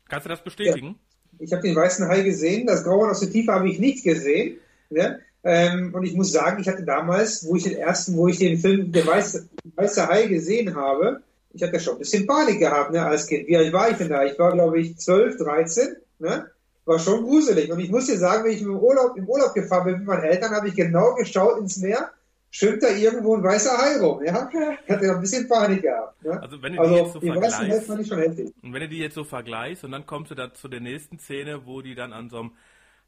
Kannst 0.09 0.27
du 0.27 0.29
das 0.29 0.45
bestätigen? 0.45 1.01
Ich 1.41 1.53
habe 1.53 1.63
den 1.63 1.75
weißen 1.75 2.07
Hai 2.07 2.21
gesehen, 2.21 2.69
das 2.69 2.85
Grauen 2.85 3.11
aus 3.11 3.19
der 3.19 3.31
Tiefe 3.33 3.51
habe 3.51 3.69
ich 3.69 3.81
nicht 3.81 4.05
gesehen. 4.05 4.59
Ne? 4.89 5.19
Ähm, 5.43 5.93
und 5.93 6.05
ich 6.05 6.15
muss 6.15 6.31
sagen, 6.31 6.61
ich 6.61 6.69
hatte 6.69 6.85
damals, 6.85 7.45
wo 7.45 7.57
ich 7.57 7.65
den 7.65 7.77
ersten, 7.77 8.17
wo 8.17 8.29
ich 8.29 8.39
den 8.39 8.57
Film 8.57 8.93
Der 8.93 9.05
weiße, 9.05 9.49
weiße 9.75 10.07
Hai 10.07 10.29
gesehen 10.29 10.77
habe, 10.77 11.25
ich 11.53 11.61
hatte 11.61 11.81
schon 11.81 11.95
ein 11.95 11.99
bisschen 11.99 12.29
Panik 12.29 12.61
gehabt 12.61 12.93
ne, 12.93 13.05
als 13.05 13.27
Kind. 13.27 13.49
Wie 13.49 13.57
alt 13.57 13.73
war 13.73 13.91
ich 13.91 13.97
denn 13.97 14.11
da? 14.11 14.25
Ich 14.25 14.39
war, 14.39 14.53
glaube 14.53 14.79
ich, 14.79 14.97
12, 14.97 15.39
13. 15.39 15.97
Ne? 16.21 16.54
War 16.87 16.99
schon 16.99 17.23
gruselig. 17.25 17.73
Und 17.73 17.81
ich 17.81 17.91
muss 17.91 18.07
dir 18.07 18.19
sagen, 18.19 18.45
wenn 18.45 18.53
ich 18.53 18.63
im 18.63 18.77
Urlaub, 18.77 19.17
im 19.17 19.27
Urlaub 19.29 19.55
gefahren 19.55 19.85
bin 19.85 19.95
mit 19.99 20.07
meinen 20.07 20.25
Eltern, 20.25 20.51
habe 20.55 20.69
ich 20.69 20.75
genau 20.75 21.15
geschaut 21.15 21.59
ins 21.59 21.79
Meer. 21.79 22.11
Schwimmt 22.51 22.83
da 22.85 22.89
irgendwo 22.89 23.35
ein 23.35 23.43
weißer 23.43 23.77
Hai 23.77 23.99
rum? 24.01 24.23
Ja? 24.23 24.49
Ich 24.87 24.91
hatte 24.93 25.11
ein 25.11 25.21
bisschen 25.21 25.49
Panik 25.49 25.83
gehabt. 25.83 26.23
Ne? 26.23 26.41
Also 26.41 26.63
wenn 26.63 26.77
du 26.77 26.83
die 26.87 26.95
jetzt 26.95 27.13
so 27.15 27.21
vergleichst, 27.21 27.87
fand 27.87 28.01
ich 28.01 28.07
schon 28.09 28.19
heftig. 28.19 28.53
und 28.63 28.73
wenn 28.73 28.81
du 28.81 28.89
die 28.89 28.99
jetzt 28.99 29.15
so 29.15 29.25
vergleichst, 29.25 29.83
und 29.85 29.93
dann 29.93 30.07
kommst 30.07 30.31
du 30.31 30.35
da 30.35 30.53
zu 30.53 30.69
der 30.69 30.81
nächsten 30.81 31.19
Szene, 31.19 31.67
wo 31.67 31.81
die 31.83 31.95
dann 31.95 32.13
an 32.13 32.29
so 32.31 32.39
einem 32.39 32.53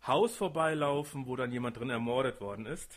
Haus 0.07 0.35
vorbeilaufen, 0.35 1.27
wo 1.27 1.37
dann 1.37 1.53
jemand 1.53 1.79
drin 1.79 1.91
ermordet 1.91 2.41
worden 2.41 2.67
ist, 2.67 2.93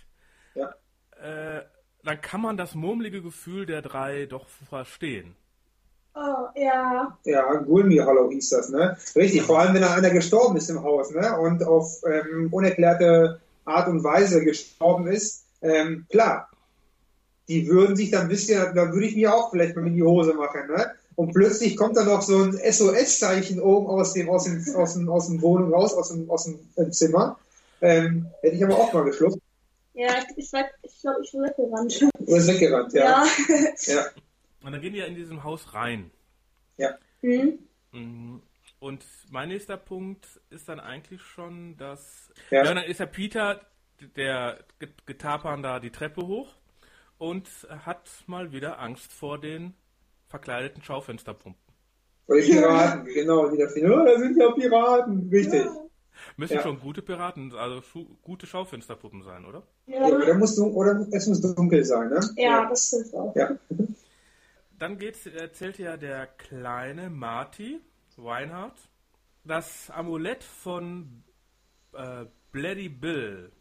Ja. 0.56 0.74
äh, 1.22 1.62
dann 2.04 2.22
kann 2.22 2.42
man 2.42 2.56
das 2.58 2.74
murmelige 2.74 3.22
Gefühl 3.22 3.66
der 3.66 3.82
drei 3.82 4.26
doch 4.26 4.48
verstehen. 4.48 5.36
Oh, 6.16 6.48
ja. 6.56 7.18
Ja, 7.24 7.54
Gulmi 7.56 7.98
Hollow 7.98 8.30
hieß 8.30 8.50
das, 8.50 8.70
ne? 8.70 8.98
Richtig, 9.16 9.44
vor 9.44 9.60
allem 9.60 9.74
wenn 9.74 9.82
da 9.82 9.94
einer 9.94 10.10
gestorben 10.10 10.58
ist 10.58 10.70
im 10.70 10.84
Haus, 10.84 11.12
ne? 11.12 11.38
Und 11.40 11.64
auf 11.64 12.02
ähm, 12.06 12.50
unerklärte 12.52 13.40
Art 13.66 13.88
und 13.88 14.04
Weise 14.04 14.44
gestorben 14.44 15.08
ist. 15.08 15.44
Ähm, 15.62 16.06
klar, 16.10 16.50
die 17.48 17.68
würden 17.68 17.96
sich 17.96 18.12
dann 18.12 18.24
ein 18.24 18.28
bisschen, 18.28 18.76
da 18.76 18.92
würde 18.92 19.08
ich 19.08 19.16
mir 19.16 19.34
auch 19.34 19.52
vielleicht 19.52 19.76
mal 19.76 19.88
in 19.88 19.96
die 19.96 20.04
Hose 20.04 20.34
machen, 20.34 20.68
ne? 20.68 20.92
Und 21.16 21.34
plötzlich 21.34 21.76
kommt 21.76 21.98
da 21.98 22.06
noch 22.06 22.22
so 22.22 22.44
ein 22.44 22.54
SOS-Zeichen 22.54 23.60
oben 23.62 23.88
aus 23.88 24.14
dem, 24.14 24.30
aus 24.30 24.46
dem, 24.46 24.64
aus 24.76 24.94
dem, 24.94 25.10
aus 25.10 25.28
dem 25.28 25.42
Wohnung 25.42 25.74
raus, 25.74 25.94
aus 25.94 26.10
dem, 26.10 26.30
aus 26.30 26.46
dem 26.46 26.60
äh, 26.78 26.90
Zimmer. 26.92 27.38
Ähm, 27.82 28.28
hätte 28.42 28.56
ich 28.56 28.64
aber 28.64 28.78
auch 28.78 28.94
mal 28.94 29.04
geschluckt. 29.04 29.38
Ja, 29.94 30.08
ich, 30.38 30.50
glaube, 30.50 30.70
ich 31.22 31.32
bin 31.32 31.42
weggerannt. 31.42 32.08
Oder 32.26 32.38
ist 32.38 32.48
weggerannt, 32.48 32.94
ja. 32.94 33.04
Ja. 33.04 33.94
Ja. 33.94 34.06
Und 34.64 34.72
dann 34.72 34.82
gehen 34.82 34.94
die 34.94 35.00
ja 35.00 35.06
in 35.06 35.16
diesem 35.16 35.44
Haus 35.44 35.74
rein. 35.74 36.12
ja. 36.78 36.98
Hm? 37.22 37.60
Mhm. 37.92 38.42
Und 38.80 39.04
mein 39.30 39.50
nächster 39.50 39.76
Punkt 39.76 40.26
ist 40.52 40.70
dann 40.70 40.80
eigentlich 40.80 41.22
schon, 41.22 41.76
dass. 41.76 42.32
Ja. 42.50 42.64
Ja, 42.64 42.74
dann 42.74 42.84
ist 42.86 43.02
der 43.02 43.08
Peter, 43.08 43.60
der 44.16 44.60
Get- 44.80 45.06
Getapern 45.06 45.62
da 45.62 45.82
die 45.82 45.90
Treppe 45.90 46.26
hoch 46.26 46.54
und 47.18 47.50
hat 47.86 48.10
mal 48.28 48.54
wieder 48.54 48.80
Angst 48.80 49.12
vor 49.12 49.38
den 49.38 49.74
verkleideten 50.28 50.82
Schaufensterpumpen. 50.82 51.62
Vor 52.26 52.36
den 52.38 52.46
Piraten, 52.46 53.06
genau, 53.14 53.52
wieder 53.52 53.68
finden. 53.70 53.92
Oh, 53.92 54.06
da 54.06 54.18
sind 54.18 54.38
ja 54.38 54.50
Piraten, 54.52 55.28
richtig. 55.30 55.66
Müssen 56.38 56.54
Ja. 56.56 56.62
schon 56.62 56.80
gute 56.80 57.02
Piraten, 57.02 57.54
also 57.56 57.82
schu 57.82 58.06
gute 58.22 58.46
Schaufensterpuppen 58.46 59.24
sein, 59.24 59.46
oder? 59.46 59.64
Ja, 59.88 60.08
Ja, 60.08 60.16
oder, 60.16 60.34
muss, 60.36 60.58
oder 60.58 61.06
es 61.12 61.28
muss 61.28 61.42
dunkel 61.42 61.84
sein, 61.84 62.10
ne? 62.10 62.20
ja, 62.38 62.70
das 62.70 62.88
stimmt 62.88 63.14
auch. 63.14 63.36
Ja. 63.36 63.58
Dann 64.80 64.98
geht's, 64.98 65.26
erzählt 65.26 65.78
ja 65.78 65.98
der 65.98 66.26
kleine 66.28 67.10
Marty 67.10 67.82
Weinhardt 68.16 68.80
das 69.44 69.90
Amulett 69.90 70.44
von 70.44 71.24
äh, 71.94 72.26
Bloody 72.52 72.90
Bill. 72.90 73.52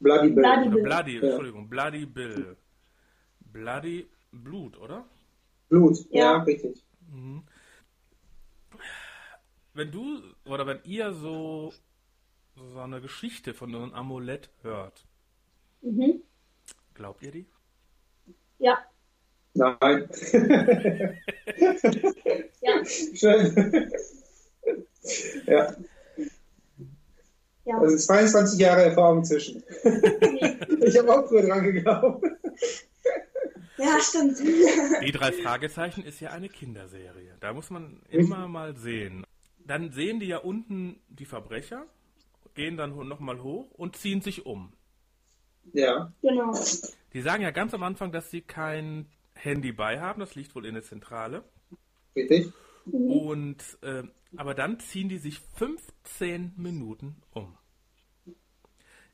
Bloody 0.00 0.28
Bill. 0.30 0.42
Bloody 0.42 0.68
Bill. 0.70 0.82
Bloody, 0.82 1.16
Ja. 1.18 1.22
Entschuldigung, 1.22 1.68
Bloody 1.68 2.06
Bill. 2.06 2.56
Bloody 3.40 4.08
Blut, 4.32 4.76
oder? 4.78 5.04
Blut, 5.68 5.98
ja, 6.10 6.32
Ja. 6.36 6.42
richtig. 6.42 6.82
Wenn 9.74 9.90
du 9.90 10.22
oder 10.44 10.66
wenn 10.66 10.80
ihr 10.84 11.12
so, 11.12 11.72
so 12.56 12.78
eine 12.80 13.00
Geschichte 13.00 13.54
von 13.54 13.70
so 13.72 13.78
einem 13.82 13.92
Amulett 13.94 14.50
hört, 14.62 15.04
Mhm. 15.82 16.22
glaubt 16.94 17.22
ihr 17.22 17.32
die? 17.32 17.46
Ja. 18.58 18.78
Nein. 19.54 20.08
Ja. 22.60 22.84
Schön. 22.84 23.90
ja, 25.46 25.74
Ja. 27.64 27.78
also 27.78 27.96
22 27.96 28.58
Jahre 28.58 28.82
Erfahrung 28.84 29.24
zwischen. 29.24 29.62
Ich 30.80 30.98
habe 30.98 31.12
auch 31.12 31.28
früher 31.28 31.46
dran 31.46 31.62
geglaubt. 31.62 32.26
ja, 33.78 33.98
stimmt. 34.00 34.38
Die 34.38 35.12
drei 35.12 35.32
Fragezeichen 35.32 36.04
ist 36.04 36.20
ja 36.20 36.30
eine 36.30 36.48
Kinderserie. 36.48 37.36
Da 37.40 37.52
muss 37.52 37.70
man 37.70 38.02
immer 38.10 38.48
mal 38.48 38.76
sehen. 38.76 39.24
Dann 39.66 39.92
sehen 39.92 40.20
die 40.20 40.26
ja 40.26 40.38
unten 40.38 41.00
die 41.08 41.24
Verbrecher, 41.24 41.86
gehen 42.54 42.76
dann 42.76 42.96
nochmal 43.08 43.42
hoch 43.42 43.70
und 43.72 43.96
ziehen 43.96 44.20
sich 44.20 44.44
um. 44.46 44.72
Ja, 45.72 46.12
genau. 46.20 46.52
Die 47.14 47.22
sagen 47.22 47.42
ja 47.42 47.50
ganz 47.50 47.72
am 47.72 47.82
Anfang, 47.82 48.12
dass 48.12 48.30
sie 48.30 48.42
kein 48.42 49.06
Handy 49.44 49.72
bei 49.72 50.00
haben. 50.00 50.20
Das 50.20 50.34
liegt 50.34 50.54
wohl 50.54 50.66
in 50.66 50.74
der 50.74 50.82
Zentrale. 50.82 51.44
richtig. 52.16 52.52
Und 52.86 53.62
äh, 53.82 54.02
aber 54.36 54.54
dann 54.54 54.78
ziehen 54.80 55.08
die 55.08 55.18
sich 55.18 55.40
15 55.56 56.54
Minuten 56.56 57.16
um. 57.32 57.56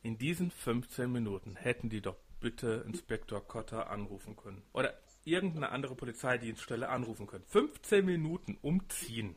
In 0.02 0.18
diesen 0.18 0.50
15 0.50 1.12
Minuten 1.12 1.56
hätten 1.56 1.90
die 1.90 2.00
doch 2.00 2.16
bitte 2.40 2.84
Inspektor 2.87 3.46
Cotter 3.46 3.90
anrufen 3.90 4.34
können. 4.34 4.62
Oder 4.72 4.94
irgendeine 5.25 5.70
andere 5.70 5.94
Polizeidienststelle 5.94 6.88
anrufen 6.88 7.26
können. 7.26 7.44
15 7.46 8.04
Minuten 8.04 8.56
umziehen. 8.62 9.37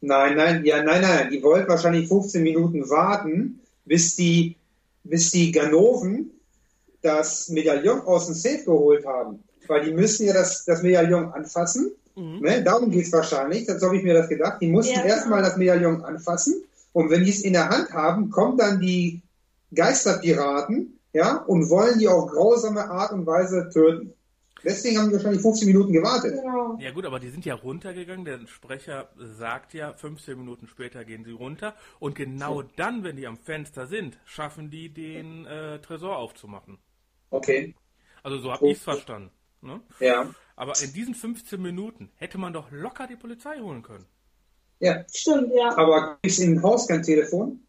Nein, 0.00 0.36
nein, 0.36 0.64
ja, 0.64 0.82
nein, 0.82 1.02
nein. 1.02 1.30
Die 1.30 1.42
wollten 1.42 1.68
wahrscheinlich 1.68 2.08
15 2.08 2.42
Minuten 2.42 2.88
warten, 2.88 3.60
bis 3.84 4.16
die, 4.16 4.56
bis 5.02 5.30
die 5.30 5.52
Ganoven 5.52 6.30
das 7.04 7.48
Medaillon 7.48 8.00
aus 8.02 8.26
dem 8.26 8.34
Safe 8.34 8.64
geholt 8.64 9.04
haben. 9.06 9.42
Weil 9.66 9.84
die 9.84 9.92
müssen 9.92 10.26
ja 10.26 10.32
das, 10.32 10.64
das 10.64 10.82
Medaillon 10.82 11.32
anfassen. 11.32 11.92
Ne? 12.16 12.62
Darum 12.62 12.90
geht 12.90 13.06
es 13.06 13.12
wahrscheinlich. 13.12 13.66
So 13.66 13.86
habe 13.86 13.96
ich 13.96 14.04
mir 14.04 14.14
das 14.14 14.28
gedacht. 14.28 14.58
Die 14.60 14.68
mussten 14.68 14.94
Ja, 14.94 15.04
erstmal 15.04 15.42
das 15.42 15.56
Medaillon 15.56 16.04
anfassen. 16.04 16.62
Und 16.92 17.10
wenn 17.10 17.24
die 17.24 17.30
es 17.30 17.40
in 17.40 17.54
der 17.54 17.68
Hand 17.68 17.92
haben, 17.92 18.30
kommen 18.30 18.56
dann 18.56 18.80
die 18.80 19.20
Geisterpiraten 19.74 20.98
ja, 21.12 21.38
und 21.38 21.68
wollen 21.70 21.98
die 21.98 22.08
auf 22.08 22.30
grausame 22.30 22.88
Art 22.88 23.12
und 23.12 23.26
Weise 23.26 23.68
töten. 23.72 24.12
Deswegen 24.64 24.98
haben 24.98 25.08
die 25.08 25.14
wahrscheinlich 25.14 25.42
15 25.42 25.68
Minuten 25.68 25.92
gewartet. 25.92 26.40
Genau. 26.40 26.78
Ja 26.80 26.90
gut, 26.92 27.04
aber 27.04 27.20
die 27.20 27.28
sind 27.28 27.44
ja 27.44 27.54
runtergegangen. 27.54 28.24
Der 28.24 28.46
Sprecher 28.46 29.10
sagt 29.18 29.74
ja, 29.74 29.92
15 29.92 30.38
Minuten 30.38 30.68
später 30.68 31.04
gehen 31.04 31.24
sie 31.24 31.32
runter. 31.32 31.74
Und 31.98 32.14
genau 32.14 32.62
dann, 32.76 33.04
wenn 33.04 33.16
die 33.16 33.26
am 33.26 33.36
Fenster 33.36 33.86
sind, 33.86 34.18
schaffen 34.24 34.70
die 34.70 34.88
den 34.88 35.44
äh, 35.44 35.80
Tresor 35.80 36.16
aufzumachen. 36.16 36.78
Okay. 37.34 37.74
Also 38.22 38.38
so 38.38 38.52
habe 38.52 38.66
ich 38.68 38.78
es 38.78 38.82
verstanden. 38.82 39.30
Ne? 39.60 39.80
Ja. 39.98 40.32
Aber 40.56 40.74
in 40.82 40.92
diesen 40.92 41.14
15 41.14 41.60
Minuten 41.60 42.10
hätte 42.16 42.38
man 42.38 42.52
doch 42.52 42.70
locker 42.70 43.06
die 43.06 43.16
Polizei 43.16 43.58
holen 43.58 43.82
können. 43.82 44.06
Ja. 44.78 45.04
Stimmt, 45.12 45.52
ja. 45.54 45.76
Aber 45.76 46.18
gibt 46.22 46.32
es 46.32 46.38
im 46.38 46.62
Haus 46.62 46.86
kein 46.86 47.02
Telefon? 47.02 47.60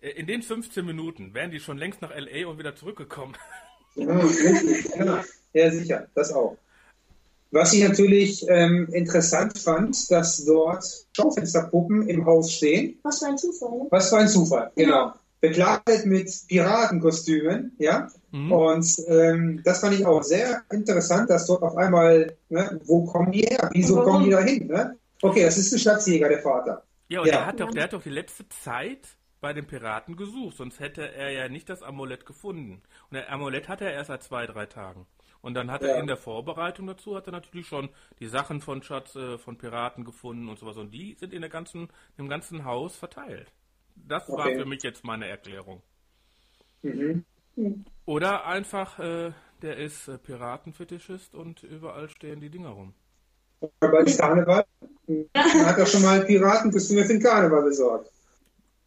Äh, 0.00 0.10
In 0.10 0.26
den 0.26 0.42
15 0.42 0.84
Minuten 0.86 1.34
wären 1.34 1.50
die 1.50 1.58
schon 1.60 1.78
längst 1.78 2.02
nach 2.02 2.10
L.A. 2.12 2.48
und 2.48 2.58
wieder 2.58 2.74
zurückgekommen. 2.74 3.36
Ja, 3.98 4.14
richtig. 4.14 4.94
ja, 4.94 5.24
ja, 5.54 5.70
sicher, 5.70 6.06
das 6.14 6.30
auch. 6.30 6.58
Was 7.50 7.72
ich 7.72 7.82
natürlich 7.82 8.44
ähm, 8.46 8.86
interessant 8.92 9.58
fand, 9.58 10.10
dass 10.10 10.44
dort 10.44 10.84
Schaufensterpuppen 11.16 12.06
im 12.06 12.26
Haus 12.26 12.52
stehen. 12.52 12.98
Was 13.04 13.20
für 13.20 13.28
ein 13.28 13.38
Zufall, 13.38 13.70
ne? 13.70 13.86
Was 13.88 14.10
für 14.10 14.18
ein 14.18 14.28
Zufall, 14.28 14.70
genau. 14.76 15.14
Bekleidet 15.40 16.06
mit 16.06 16.30
Piratenkostümen, 16.48 17.72
ja. 17.78 18.08
Und 18.32 18.86
ähm, 19.08 19.60
das 19.64 19.80
fand 19.80 19.94
ich 19.98 20.04
auch 20.06 20.22
sehr 20.22 20.62
interessant, 20.70 21.30
dass 21.30 21.46
dort 21.46 21.62
auf 21.62 21.76
einmal, 21.76 22.36
ne, 22.48 22.80
wo 22.84 23.04
kommen 23.06 23.32
die 23.32 23.42
her? 23.42 23.70
Wieso 23.72 23.96
Warum? 23.96 24.12
kommen 24.12 24.24
die 24.24 24.30
da 24.30 24.40
hin? 24.40 24.66
Ne? 24.66 24.96
Okay, 25.22 25.42
das 25.44 25.56
ist 25.56 25.72
ein 25.72 25.78
Schatzjäger, 25.78 26.28
der 26.28 26.40
Vater. 26.40 26.82
Ja, 27.08 27.20
und 27.20 27.26
Ja. 27.26 27.32
Der, 27.32 27.46
hat 27.46 27.60
doch, 27.60 27.70
der 27.70 27.84
hat 27.84 27.92
doch 27.92 28.02
die 28.02 28.10
letzte 28.10 28.48
Zeit 28.48 29.16
bei 29.40 29.52
den 29.52 29.66
Piraten 29.66 30.16
gesucht, 30.16 30.56
sonst 30.56 30.80
hätte 30.80 31.12
er 31.12 31.30
ja 31.30 31.48
nicht 31.48 31.68
das 31.68 31.82
Amulett 31.82 32.26
gefunden. 32.26 32.82
Und 33.10 33.14
der 33.14 33.30
Amulett 33.32 33.68
hat 33.68 33.80
er 33.80 33.92
erst 33.92 34.08
seit 34.08 34.22
zwei, 34.22 34.46
drei 34.46 34.66
Tagen. 34.66 35.06
Und 35.40 35.54
dann 35.54 35.70
hat 35.70 35.82
er 35.82 35.94
Ja. 35.94 36.00
in 36.00 36.06
der 36.08 36.16
Vorbereitung 36.16 36.86
dazu, 36.86 37.14
hat 37.16 37.26
er 37.28 37.32
natürlich 37.32 37.68
schon 37.68 37.88
die 38.18 38.26
Sachen 38.26 38.60
von 38.60 38.82
Schatz, 38.82 39.14
äh, 39.16 39.38
von 39.38 39.56
Piraten 39.58 40.04
gefunden 40.04 40.48
und 40.48 40.58
sowas. 40.58 40.76
Und 40.76 40.90
die 40.92 41.14
sind 41.20 41.32
in 41.32 41.40
der 41.42 41.50
ganzen, 41.50 41.88
im 42.18 42.28
ganzen 42.28 42.64
Haus 42.64 42.96
verteilt. 42.96 43.52
Das 43.96 44.36
war 44.36 44.52
Okay. 44.52 44.54
für 44.54 44.64
mich 44.64 44.82
jetzt 44.84 45.04
meine 45.04 45.26
Erklärung. 45.28 45.82
Mhm. 46.82 47.24
Oder 48.06 48.46
einfach, 48.46 48.98
äh, 48.98 49.32
der 49.60 49.76
ist 49.76 50.08
äh, 50.08 50.16
Piratenfetischist 50.18 51.34
und 51.34 51.62
überall 51.62 52.08
stehen 52.08 52.40
die 52.40 52.48
Dinger 52.50 52.70
rum. 52.70 52.94
Aber 53.80 54.00
ist 54.00 54.18
Karneval. 54.18 54.64
Man 55.34 55.66
hat 55.66 55.78
doch 55.78 55.86
schon 55.86 56.02
mal 56.02 56.24
Piratenkostüme 56.24 57.04
für 57.04 57.14
den 57.14 57.22
Karneval 57.22 57.62
besorgt. 57.64 58.10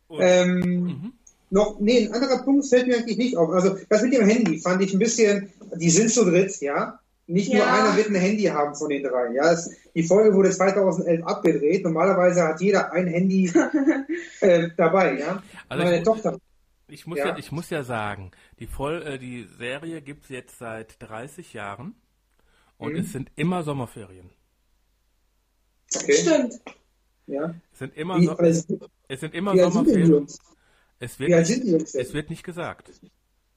Und, 0.08 0.44
Ähm, 0.46 0.86
mhm. 0.86 1.14
noch, 1.50 1.80
nee, 1.80 2.08
ein 2.08 2.14
anderer 2.14 2.44
Punkt 2.44 2.68
fällt 2.68 2.88
mir 2.88 2.98
eigentlich 2.98 3.18
nicht 3.18 3.38
auf. 3.38 3.50
Also, 3.52 3.78
das 3.90 4.04
mit 4.04 4.14
dem 4.14 4.28
Handy 4.28 4.60
fand 4.60 4.82
ich 4.84 4.94
ein 4.94 5.00
bisschen, 5.00 5.52
die 5.76 5.90
sind 5.90 6.12
zu 6.12 6.26
dritt, 6.26 6.60
ja. 6.62 7.00
Nicht 7.30 7.54
nur 7.54 7.62
Ja. 7.62 7.74
einer 7.74 7.96
wird 7.96 8.08
ein 8.10 8.16
Handy 8.16 8.44
haben 8.46 8.74
von 8.76 8.90
den 8.90 9.04
drei. 9.04 9.34
Ja, 9.34 9.52
es, 9.52 9.70
die 9.94 10.04
Folge 10.04 10.34
wurde 10.36 10.50
2011 10.50 11.24
abgedreht. 11.26 11.84
Normalerweise 11.84 12.44
hat 12.44 12.60
jeder 12.60 12.92
ein 12.92 13.06
Handy 13.08 13.52
äh, 14.42 14.70
dabei, 14.76 15.20
ja. 15.20 15.44
Also 15.68 15.84
Meine 15.84 15.98
ich- 16.00 16.04
Tochter. 16.04 16.40
Ich 16.92 17.06
muss 17.06 17.20
ja. 17.20 17.28
Ja. 17.28 17.38
ich 17.38 17.52
muss 17.52 17.70
ja 17.70 17.84
sagen, 17.84 18.32
die, 18.60 18.66
Voll, 18.66 19.04
äh, 19.04 19.20
die 19.20 19.44
Serie 19.60 20.02
gibt 20.02 20.24
es 20.24 20.30
jetzt 20.30 20.58
seit 20.58 20.96
30 21.04 21.54
Jahren 21.54 21.94
und 22.80 22.94
Mhm. 22.94 23.00
es 23.02 23.12
sind 23.12 23.30
immer 23.36 23.62
Sommerferien. 23.62 24.32
Okay. 25.96 26.14
Stimmt. 26.14 26.60
Ja. 27.28 27.54
Es 27.72 27.78
sind 27.80 27.96
immer, 27.96 28.18
Wie, 28.20 28.26
so, 28.26 28.38
also, 28.38 28.80
es 29.08 29.20
sind 29.20 29.36
immer 29.36 29.56
Sommerferien. 29.56 30.26
Es 31.00 31.20
wird, 31.20 31.30
nicht, 31.48 31.94
es 31.96 32.14
wird 32.14 32.30
nicht 32.32 32.44
gesagt. 32.44 32.92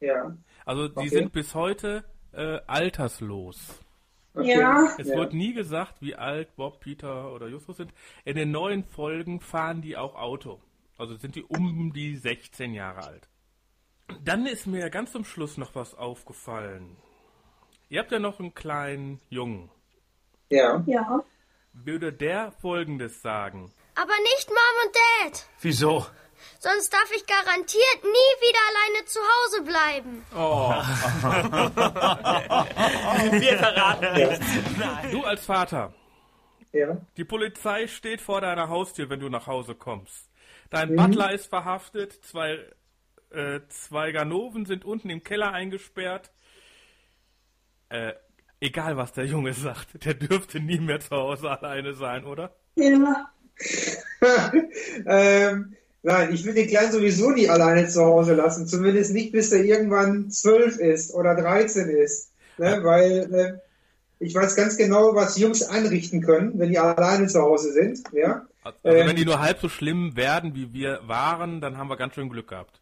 Ja. 0.00 0.37
Also 0.66 0.88
die 0.88 0.94
Okay. 0.98 1.08
sind 1.08 1.32
bis 1.32 1.54
heute 1.54 2.04
äh, 2.32 2.60
alterslos. 2.66 3.80
Okay. 4.34 4.58
Ja. 4.58 4.88
Es 4.98 5.08
Ja. 5.08 5.16
wird 5.16 5.34
nie 5.34 5.52
gesagt, 5.52 5.96
wie 6.00 6.14
alt 6.14 6.54
Bob, 6.56 6.80
Peter 6.80 7.32
oder 7.32 7.48
Justus 7.48 7.76
sind. 7.76 7.92
In 8.24 8.36
den 8.36 8.50
neuen 8.50 8.84
Folgen 8.84 9.40
fahren 9.40 9.82
die 9.82 9.96
auch 9.96 10.14
Auto. 10.14 10.60
Also 10.98 11.16
sind 11.16 11.34
die 11.34 11.42
um 11.42 11.92
die 11.92 12.16
16 12.16 12.72
Jahre 12.74 13.04
alt. 13.04 13.28
Dann 14.24 14.46
ist 14.46 14.66
mir 14.66 14.88
ganz 14.90 15.12
zum 15.12 15.24
Schluss 15.24 15.56
noch 15.58 15.74
was 15.74 15.94
aufgefallen. 15.94 16.96
Ihr 17.88 18.00
habt 18.00 18.10
ja 18.12 18.18
noch 18.18 18.40
einen 18.40 18.54
kleinen 18.54 19.20
Jungen. 19.28 19.70
Ja. 20.50 20.82
Ja. 20.86 21.22
Würde 21.74 22.12
der 22.12 22.52
Folgendes 22.52 23.22
sagen? 23.22 23.72
Aber 23.94 24.12
nicht 24.34 24.48
Mom 24.48 24.86
und 24.86 24.94
Dad. 25.34 25.46
Wieso? 25.60 26.06
Sonst 26.59 26.92
darf 26.92 27.11
ich 27.14 27.24
garantiert 27.26 28.02
nie 28.02 28.35
wieder 28.40 28.59
alleine 28.70 29.05
zu 29.07 29.20
Hause 29.20 29.62
bleiben. 29.62 30.26
Wir 33.40 33.59
verraten 33.59 34.12
nichts. 34.14 34.46
Du 35.11 35.22
als 35.24 35.44
Vater, 35.44 35.92
Ja. 36.72 36.96
die 37.16 37.24
Polizei 37.24 37.87
steht 37.87 38.20
vor 38.20 38.40
deiner 38.40 38.68
Haustür, 38.68 39.09
wenn 39.11 39.20
du 39.20 39.28
nach 39.28 39.46
Hause 39.46 39.74
kommst. 39.74 40.31
Dein 40.70 40.96
Butler 40.96 41.33
ist 41.33 41.46
verhaftet, 41.46 42.12
zwei, 42.24 42.59
äh, 43.31 43.61
zwei 43.68 44.12
Ganoven 44.12 44.64
sind 44.66 44.85
unten 44.85 45.11
im 45.11 45.22
Keller 45.22 45.52
eingesperrt. 45.52 46.31
Äh, 47.90 48.14
egal 48.61 48.96
was 48.96 49.12
der 49.12 49.26
Junge 49.26 49.52
sagt, 49.52 50.05
der 50.05 50.14
dürfte 50.14 50.61
nie 50.61 50.78
mehr 50.78 51.00
zu 51.00 51.11
Hause 51.16 51.50
alleine 51.50 51.92
sein, 51.94 52.24
oder? 52.24 52.55
Ja. 52.74 53.31
ähm, 55.07 55.76
nein, 56.02 56.32
ich 56.32 56.44
will 56.44 56.54
den 56.54 56.68
Kleinen 56.68 56.92
sowieso 56.92 57.30
nie 57.30 57.48
alleine 57.48 57.88
zu 57.88 58.04
Hause 58.04 58.34
lassen. 58.34 58.66
Zumindest 58.66 59.12
nicht, 59.12 59.32
bis 59.32 59.52
er 59.52 59.64
irgendwann 59.64 60.30
zwölf 60.30 60.78
ist 60.78 61.14
oder 61.14 61.34
13 61.34 61.88
ist. 61.88 62.30
Ne? 62.58 62.80
Weil 62.82 63.34
äh, 63.34 63.52
ich 64.18 64.34
weiß 64.34 64.54
ganz 64.56 64.76
genau, 64.76 65.14
was 65.14 65.38
Jungs 65.38 65.62
anrichten 65.62 66.22
können, 66.22 66.58
wenn 66.58 66.70
die 66.70 66.78
alleine 66.78 67.26
zu 67.26 67.40
Hause 67.40 67.72
sind. 67.72 68.02
Ja? 68.12 68.46
Also 68.62 68.78
Ähm. 68.84 69.08
wenn 69.08 69.16
die 69.16 69.24
nur 69.24 69.40
halb 69.40 69.60
so 69.60 69.68
schlimm 69.68 70.16
werden, 70.16 70.54
wie 70.54 70.72
wir 70.72 71.00
waren, 71.06 71.60
dann 71.60 71.78
haben 71.78 71.88
wir 71.88 71.96
ganz 71.96 72.14
schön 72.14 72.28
Glück 72.28 72.48
gehabt. 72.48 72.80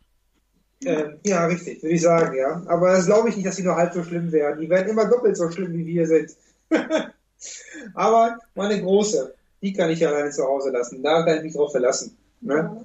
Ähm, 0.85 1.19
ja, 1.27 1.45
richtig, 1.45 1.83
würde 1.83 1.95
ich 1.95 2.03
sagen, 2.03 2.37
ja. 2.37 2.63
Aber 2.67 2.93
das 2.93 3.07
glaube 3.07 3.29
ich 3.29 3.37
nicht, 3.37 3.47
dass 3.47 3.57
die 3.57 3.63
nur 3.63 3.77
halb 3.77 3.93
so 3.93 4.03
schlimm 4.03 4.33
werden. 4.33 4.61
Die 4.61 4.71
werden 4.71 4.89
immer 4.89 5.07
doppelt 5.07 5.37
so 5.37 5.51
schlimm, 5.51 5.75
wie 5.75 5.85
wir 5.85 6.07
sind. 6.07 6.31
Aber 7.95 8.39
meine 8.55 8.81
Große, 8.81 9.35
die 9.63 9.73
kann 9.73 9.91
ich 9.91 10.07
alleine 10.07 10.31
zu 10.31 10.43
Hause 10.45 10.71
lassen. 10.71 11.03
Da 11.03 11.23
kann 11.23 11.39
ich 11.39 11.43
mich 11.43 11.55
drauf 11.55 11.73
verlassen. 11.73 12.17
Ne? 12.41 12.85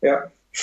Ja. 0.00 0.30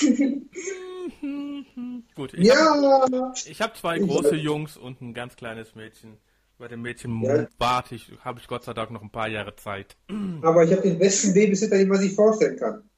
Gut, 2.15 2.33
ich 2.33 2.49
habe 2.51 3.07
Ja. 3.11 3.33
hab 3.59 3.77
zwei 3.77 3.99
große 3.99 4.35
Jungs 4.35 4.77
und 4.77 5.01
ein 5.01 5.13
ganz 5.13 5.35
kleines 5.35 5.75
Mädchen. 5.75 6.17
Bei 6.57 6.67
dem 6.67 6.81
Mädchen 6.81 7.21
Ja. 7.23 7.47
warte 7.57 7.95
ich, 7.95 8.11
habe 8.23 8.39
ich 8.39 8.47
Gott 8.47 8.63
sei 8.63 8.73
Dank 8.73 8.91
noch 8.91 9.01
ein 9.01 9.09
paar 9.11 9.27
Jahre 9.27 9.55
Zeit. 9.55 9.97
Aber 10.41 10.63
ich 10.63 10.71
habe 10.71 10.81
den 10.81 10.97
besten 10.99 11.33
Babysitter, 11.33 11.77
den 11.77 11.89
man 11.89 11.99
sich 11.99 12.13
vorstellen 12.13 12.57
kann. 12.57 12.89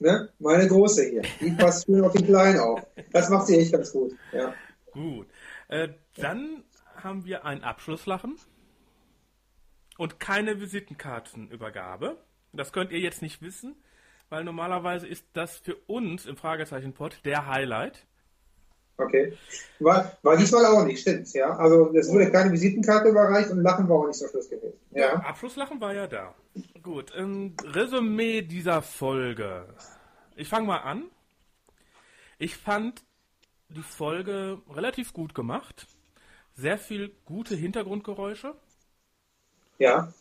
Ne? 0.00 0.28
Meine 0.38 0.66
Große 0.66 1.04
hier. 1.08 1.22
Die 1.40 1.50
passt 1.52 1.86
schön 1.86 2.02
auf 2.04 2.12
den 2.12 2.26
Kleinen 2.26 2.58
auf. 2.58 2.84
Das 3.12 3.30
macht 3.30 3.46
sie 3.46 3.58
echt 3.58 3.72
ganz 3.72 3.92
gut. 3.92 4.12
Ja. 4.32 4.52
Gut. 4.92 5.28
Äh, 5.68 5.90
dann 6.16 6.64
haben 6.96 7.24
wir 7.24 7.44
ein 7.44 7.62
Abschlusslachen 7.62 8.36
und 9.96 10.18
keine 10.18 10.60
Visitenkartenübergabe. 10.60 12.16
Das 12.52 12.72
könnt 12.72 12.90
ihr 12.90 12.98
jetzt 13.00 13.22
nicht 13.22 13.40
wissen, 13.42 13.76
weil 14.34 14.42
normalerweise 14.42 15.06
ist 15.06 15.24
das 15.34 15.58
für 15.58 15.76
uns 15.86 16.26
im 16.26 16.36
Fragezeichen-Pod 16.36 17.20
der 17.24 17.46
Highlight. 17.46 18.04
Okay. 18.96 19.32
War, 19.78 20.10
war 20.22 20.36
diesmal 20.36 20.66
auch 20.66 20.84
nicht, 20.84 21.02
stimmt. 21.02 21.32
Ja. 21.34 21.56
Also 21.56 21.94
es 21.94 22.12
wurde 22.12 22.32
keine 22.32 22.50
Visitenkarte 22.50 23.10
überreicht 23.10 23.50
und 23.50 23.62
Lachen 23.62 23.88
war 23.88 23.98
auch 23.98 24.06
nicht 24.08 24.18
so 24.18 24.26
Schluss 24.26 24.50
gewesen. 24.50 24.76
Ja. 24.90 25.14
Abschlusslachen 25.14 25.80
war 25.80 25.94
ja 25.94 26.08
da. 26.08 26.34
Gut, 26.82 27.12
ähm, 27.16 27.54
Resümee 27.62 28.42
dieser 28.42 28.82
Folge. 28.82 29.68
Ich 30.34 30.48
fange 30.48 30.66
mal 30.66 30.78
an. 30.78 31.04
Ich 32.38 32.56
fand 32.56 33.04
die 33.68 33.82
Folge 33.82 34.62
relativ 34.68 35.12
gut 35.12 35.36
gemacht. 35.36 35.86
Sehr 36.56 36.78
viel 36.78 37.12
gute 37.24 37.54
Hintergrundgeräusche. 37.54 38.56
Ja. 39.78 40.12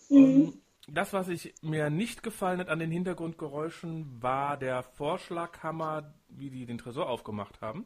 Das, 0.88 1.14
was 1.14 1.30
ich 1.30 1.54
mir 1.62 1.90
nicht 1.90 2.24
gefallen 2.24 2.60
hat 2.60 2.70
an 2.70 2.80
den 2.80 2.92
Hintergrundgeräuschen, 2.92 4.22
war 4.22 4.58
der 4.58 4.84
Vorschlaghammer, 4.84 6.14
wie 6.28 6.50
die 6.50 6.66
den 6.66 6.78
Tresor 6.78 7.10
aufgemacht 7.10 7.62
haben. 7.62 7.86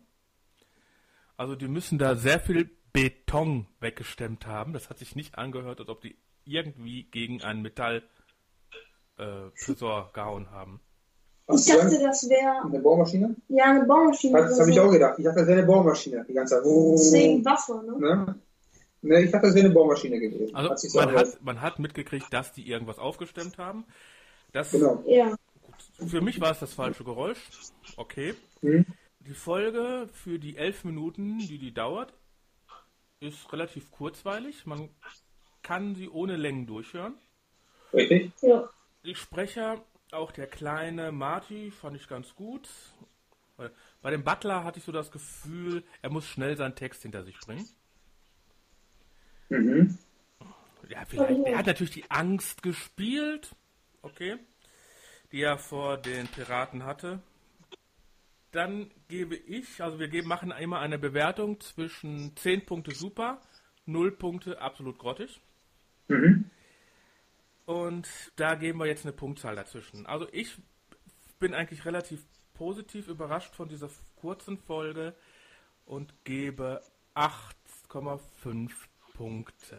Also 1.36 1.55
die 1.55 1.67
müssen 1.67 1.99
da 1.99 2.15
sehr 2.15 2.39
viel 2.39 2.71
Beton 2.93 3.67
weggestemmt 3.79 4.47
haben. 4.47 4.73
Das 4.73 4.89
hat 4.89 4.97
sich 4.97 5.15
nicht 5.15 5.38
angehört, 5.38 5.79
als 5.79 5.89
ob 5.89 6.01
die 6.01 6.17
irgendwie 6.45 7.03
gegen 7.03 7.43
einen 7.43 7.62
Metall 7.62 8.01
äh, 9.17 9.49
gehauen 10.13 10.49
haben. 10.49 10.79
Was 11.45 11.67
Ich 11.67 11.73
dachte, 11.73 11.99
das 12.01 12.27
wäre 12.29 12.63
Eine 12.65 12.79
Bohrmaschine? 12.79 13.36
ja 13.47 13.65
eine 13.65 13.86
Baumaschine. 13.86 14.38
Das 14.38 14.53
oder 14.53 14.62
habe 14.62 14.71
ich 14.71 14.79
auch 14.79 14.91
gedacht. 14.91 15.15
Ich 15.17 15.25
dachte, 15.25 15.39
das 15.39 15.47
wäre 15.47 15.60
eine 15.60 15.67
Bohrmaschine 15.67 16.25
die 16.27 16.33
ganze 16.33 16.55
Zeit. 16.55 16.65
Deswegen 16.65 17.45
Waffe, 17.45 17.83
ne? 17.86 17.99
Ne? 17.99 18.36
Ne, 19.08 19.24
ich 19.24 19.32
dachte, 19.32 19.48
das 19.48 19.56
wäre 19.56 19.65
eine 19.65 19.74
Bohrmaschine 19.74 20.20
gewesen. 20.20 20.56
Also 20.56 20.70
Hat 20.70 20.80
sich 20.80 20.91
so 20.91 21.00
man 21.00 21.15
hat, 21.15 21.41
man 21.41 21.62
hat 21.62 21.80
mitgekriegt, 21.80 22.32
dass 22.32 22.52
die 22.52 22.67
irgendwas 22.70 23.00
aufgestemmt 23.00 23.58
haben. 23.58 23.86
Das, 24.52 24.72
Genau. 24.72 25.04
Ja. 25.08 25.36
Für 26.08 26.22
mich 26.22 26.41
war 26.41 26.52
es 26.52 26.60
das 26.60 26.74
falsche 26.74 27.04
Geräusch. 27.04 27.39
Okay. 27.98 28.34
Mhm. 28.62 28.86
Die 29.20 29.34
Folge 29.34 30.08
für 30.12 30.39
die 30.39 30.58
elf 30.58 30.84
Minuten, 30.84 31.39
die 31.39 31.58
die 31.58 31.74
dauert, 31.74 32.13
ist 33.20 33.52
relativ 33.54 33.91
kurzweilig. 33.91 34.65
Man 34.65 34.89
kann 35.63 35.96
sie 35.96 36.10
ohne 36.10 36.36
Längen 36.36 36.65
durchhören. 36.65 37.15
Richtig? 37.93 38.32
Ja. 38.41 38.70
Die 39.06 39.15
Sprecher, 39.15 39.84
auch 40.12 40.32
der 40.32 40.48
kleine 40.48 41.12
Marty, 41.12 41.72
fand 41.72 41.96
ich 41.96 42.08
ganz 42.08 42.36
gut. 42.36 42.70
Bei 44.02 44.12
dem 44.12 44.24
Butler 44.24 44.63
hatte 44.63 44.80
ich 44.80 44.86
so 44.86 44.91
das 44.91 45.12
Gefühl, 45.12 45.84
er 46.02 46.12
muss 46.12 46.26
schnell 46.26 46.56
seinen 46.58 46.76
Text 46.76 47.02
hinter 47.02 47.24
sich 47.24 47.39
bringen. 47.39 47.67
Mhm. 49.49 49.97
ja, 50.89 51.05
vielleicht, 51.05 51.45
er 51.45 51.57
hat 51.57 51.65
natürlich 51.67 51.93
die 51.93 52.10
Angst 52.12 52.63
gespielt, 52.63 53.55
okay, 54.01 54.38
die 55.31 55.41
er 55.41 55.57
vor 55.57 55.97
den 55.97 56.27
Piraten 56.27 56.83
hatte. 56.83 57.21
Dann 58.51 58.91
gebe 59.07 59.36
ich, 59.36 59.81
also 59.81 59.99
wir 59.99 60.07
geben, 60.07 60.27
machen 60.27 60.51
immer 60.51 60.79
eine 60.79 60.97
Bewertung 60.97 61.60
zwischen 61.60 62.36
10 62.36 62.65
Punkte 62.65 62.95
super, 62.95 63.41
0 63.86 64.12
Punkte 64.12 64.62
absolut 64.62 64.97
grottig. 64.97 65.41
Mhm. 66.07 66.49
Und 67.65 68.07
da 68.38 68.55
geben 68.55 68.79
wir 68.79 68.86
jetzt 68.86 69.05
eine 69.05 69.12
Punktzahl 69.12 69.55
dazwischen. 69.55 70.05
Also 70.05 70.27
ich 70.31 70.57
bin 71.39 71.53
eigentlich 71.53 71.86
relativ 71.86 72.25
positiv 72.53 73.07
überrascht 73.10 73.55
von 73.55 73.67
dieser 73.67 73.89
kurzen 74.15 74.57
Folge 74.57 75.13
und 75.86 76.13
gebe 76.23 76.81
8,5 77.13 78.71
Punkte. 79.17 79.77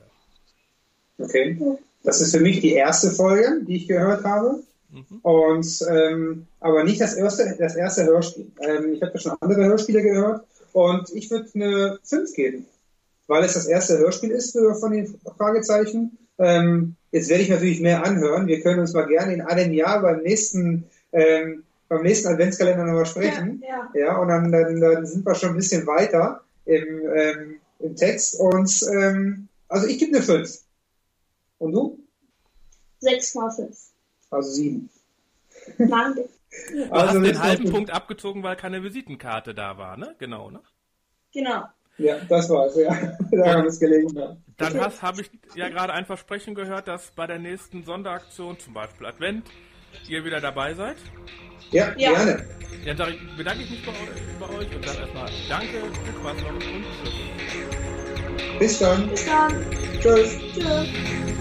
Okay. 1.18 1.58
Das 2.02 2.20
ist 2.20 2.34
für 2.34 2.40
mich 2.40 2.60
die 2.60 2.72
erste 2.72 3.10
Folge, 3.10 3.60
die 3.66 3.76
ich 3.76 3.88
gehört 3.88 4.24
habe. 4.24 4.60
Und 5.22 5.86
ähm, 5.90 6.46
aber 6.60 6.82
nicht 6.84 7.00
das 7.00 7.14
erste, 7.14 7.56
das 7.58 7.76
erste 7.76 8.06
Hörspiel. 8.06 8.50
Ähm, 8.60 8.94
ich 8.94 9.02
habe 9.02 9.12
ja 9.14 9.20
schon 9.20 9.36
andere 9.40 9.66
Hörspiele 9.66 10.02
gehört 10.02 10.46
und 10.72 11.10
ich 11.10 11.30
würde 11.30 11.48
eine 11.54 11.98
5 12.04 12.32
geben, 12.32 12.66
weil 13.26 13.44
es 13.44 13.52
das 13.52 13.66
erste 13.66 13.98
Hörspiel 13.98 14.30
ist 14.30 14.52
für, 14.52 14.74
von 14.74 14.92
den 14.92 15.14
Fragezeichen. 15.36 16.16
Ähm, 16.38 16.94
jetzt 17.12 17.28
werde 17.28 17.42
ich 17.42 17.50
natürlich 17.50 17.80
mehr 17.80 18.02
anhören. 18.02 18.46
Wir 18.46 18.62
können 18.62 18.80
uns 18.80 18.94
mal 18.94 19.06
gerne 19.06 19.34
in 19.34 19.42
einem 19.42 19.74
Jahr 19.74 20.00
beim 20.00 20.22
nächsten 20.22 20.84
ähm, 21.12 21.64
beim 21.88 22.02
nächsten 22.02 22.28
Adventskalender 22.28 22.84
nochmal 22.84 23.06
sprechen. 23.06 23.62
Ja, 23.66 23.90
Ja, 23.94 24.16
und 24.18 24.28
dann, 24.28 24.52
dann, 24.52 24.80
dann 24.80 25.06
sind 25.06 25.24
wir 25.24 25.34
schon 25.34 25.50
ein 25.50 25.56
bisschen 25.56 25.86
weiter 25.86 26.42
im, 26.64 26.86
ähm, 27.14 27.60
im 27.78 27.96
Text. 27.96 28.38
Und 28.40 28.84
ähm, 28.92 29.48
also 29.68 29.86
ich 29.86 29.98
gebe 29.98 30.16
eine 30.16 30.24
5. 30.24 30.58
Und 31.58 31.72
du? 31.72 31.98
6,5. 33.02 33.90
Also 34.30 34.50
7. 34.50 34.88
Nein, 35.78 36.14
Du 36.72 36.92
Also 36.92 37.18
hast 37.18 37.26
den 37.26 37.42
halben 37.42 37.70
Punkt 37.70 37.90
abgezogen, 37.90 38.42
weil 38.42 38.56
keine 38.56 38.82
Visitenkarte 38.82 39.54
da 39.54 39.76
war, 39.78 39.96
ne? 39.96 40.14
Genau, 40.18 40.50
ne? 40.50 40.60
genau. 41.32 41.64
Ja, 41.98 42.18
das 42.28 42.48
war's, 42.48 42.76
ja. 42.76 42.94
Daran 43.30 43.66
ist 43.66 43.80
gelegen. 43.80 44.16
Ja. 44.16 44.36
Dann 44.56 44.80
hast 44.80 45.02
habe 45.02 45.22
ich 45.22 45.30
ja 45.56 45.68
gerade 45.68 45.92
ein 45.92 46.06
Versprechen 46.06 46.54
gehört, 46.54 46.86
dass 46.88 47.10
bei 47.10 47.26
der 47.26 47.38
nächsten 47.38 47.84
Sonderaktion, 47.84 48.58
zum 48.58 48.72
Beispiel 48.72 49.06
Advent, 49.06 49.46
ihr 50.08 50.24
wieder 50.24 50.40
dabei 50.40 50.74
seid. 50.74 50.96
Ja, 51.70 51.92
Ja. 51.96 52.12
gerne. 52.12 52.46
Dann 52.84 53.14
bedanke 53.36 53.62
ich 53.64 53.70
mich 53.70 53.84
bei, 53.84 53.92
bei 54.40 54.46
euch 54.56 54.74
und 54.74 54.84
sage 54.86 54.98
erstmal 55.00 55.30
Danke, 55.48 55.66
viel 55.66 56.14
Spaß 56.20 56.42
noch 56.42 56.52
und 56.52 56.60
tschüss. 56.60 56.86
Bis 58.58 58.78
dann. 58.78 59.08
Bis 59.10 59.26
dann. 59.26 59.54
Tschüss. 60.00 60.38
Tschüss. 60.54 61.38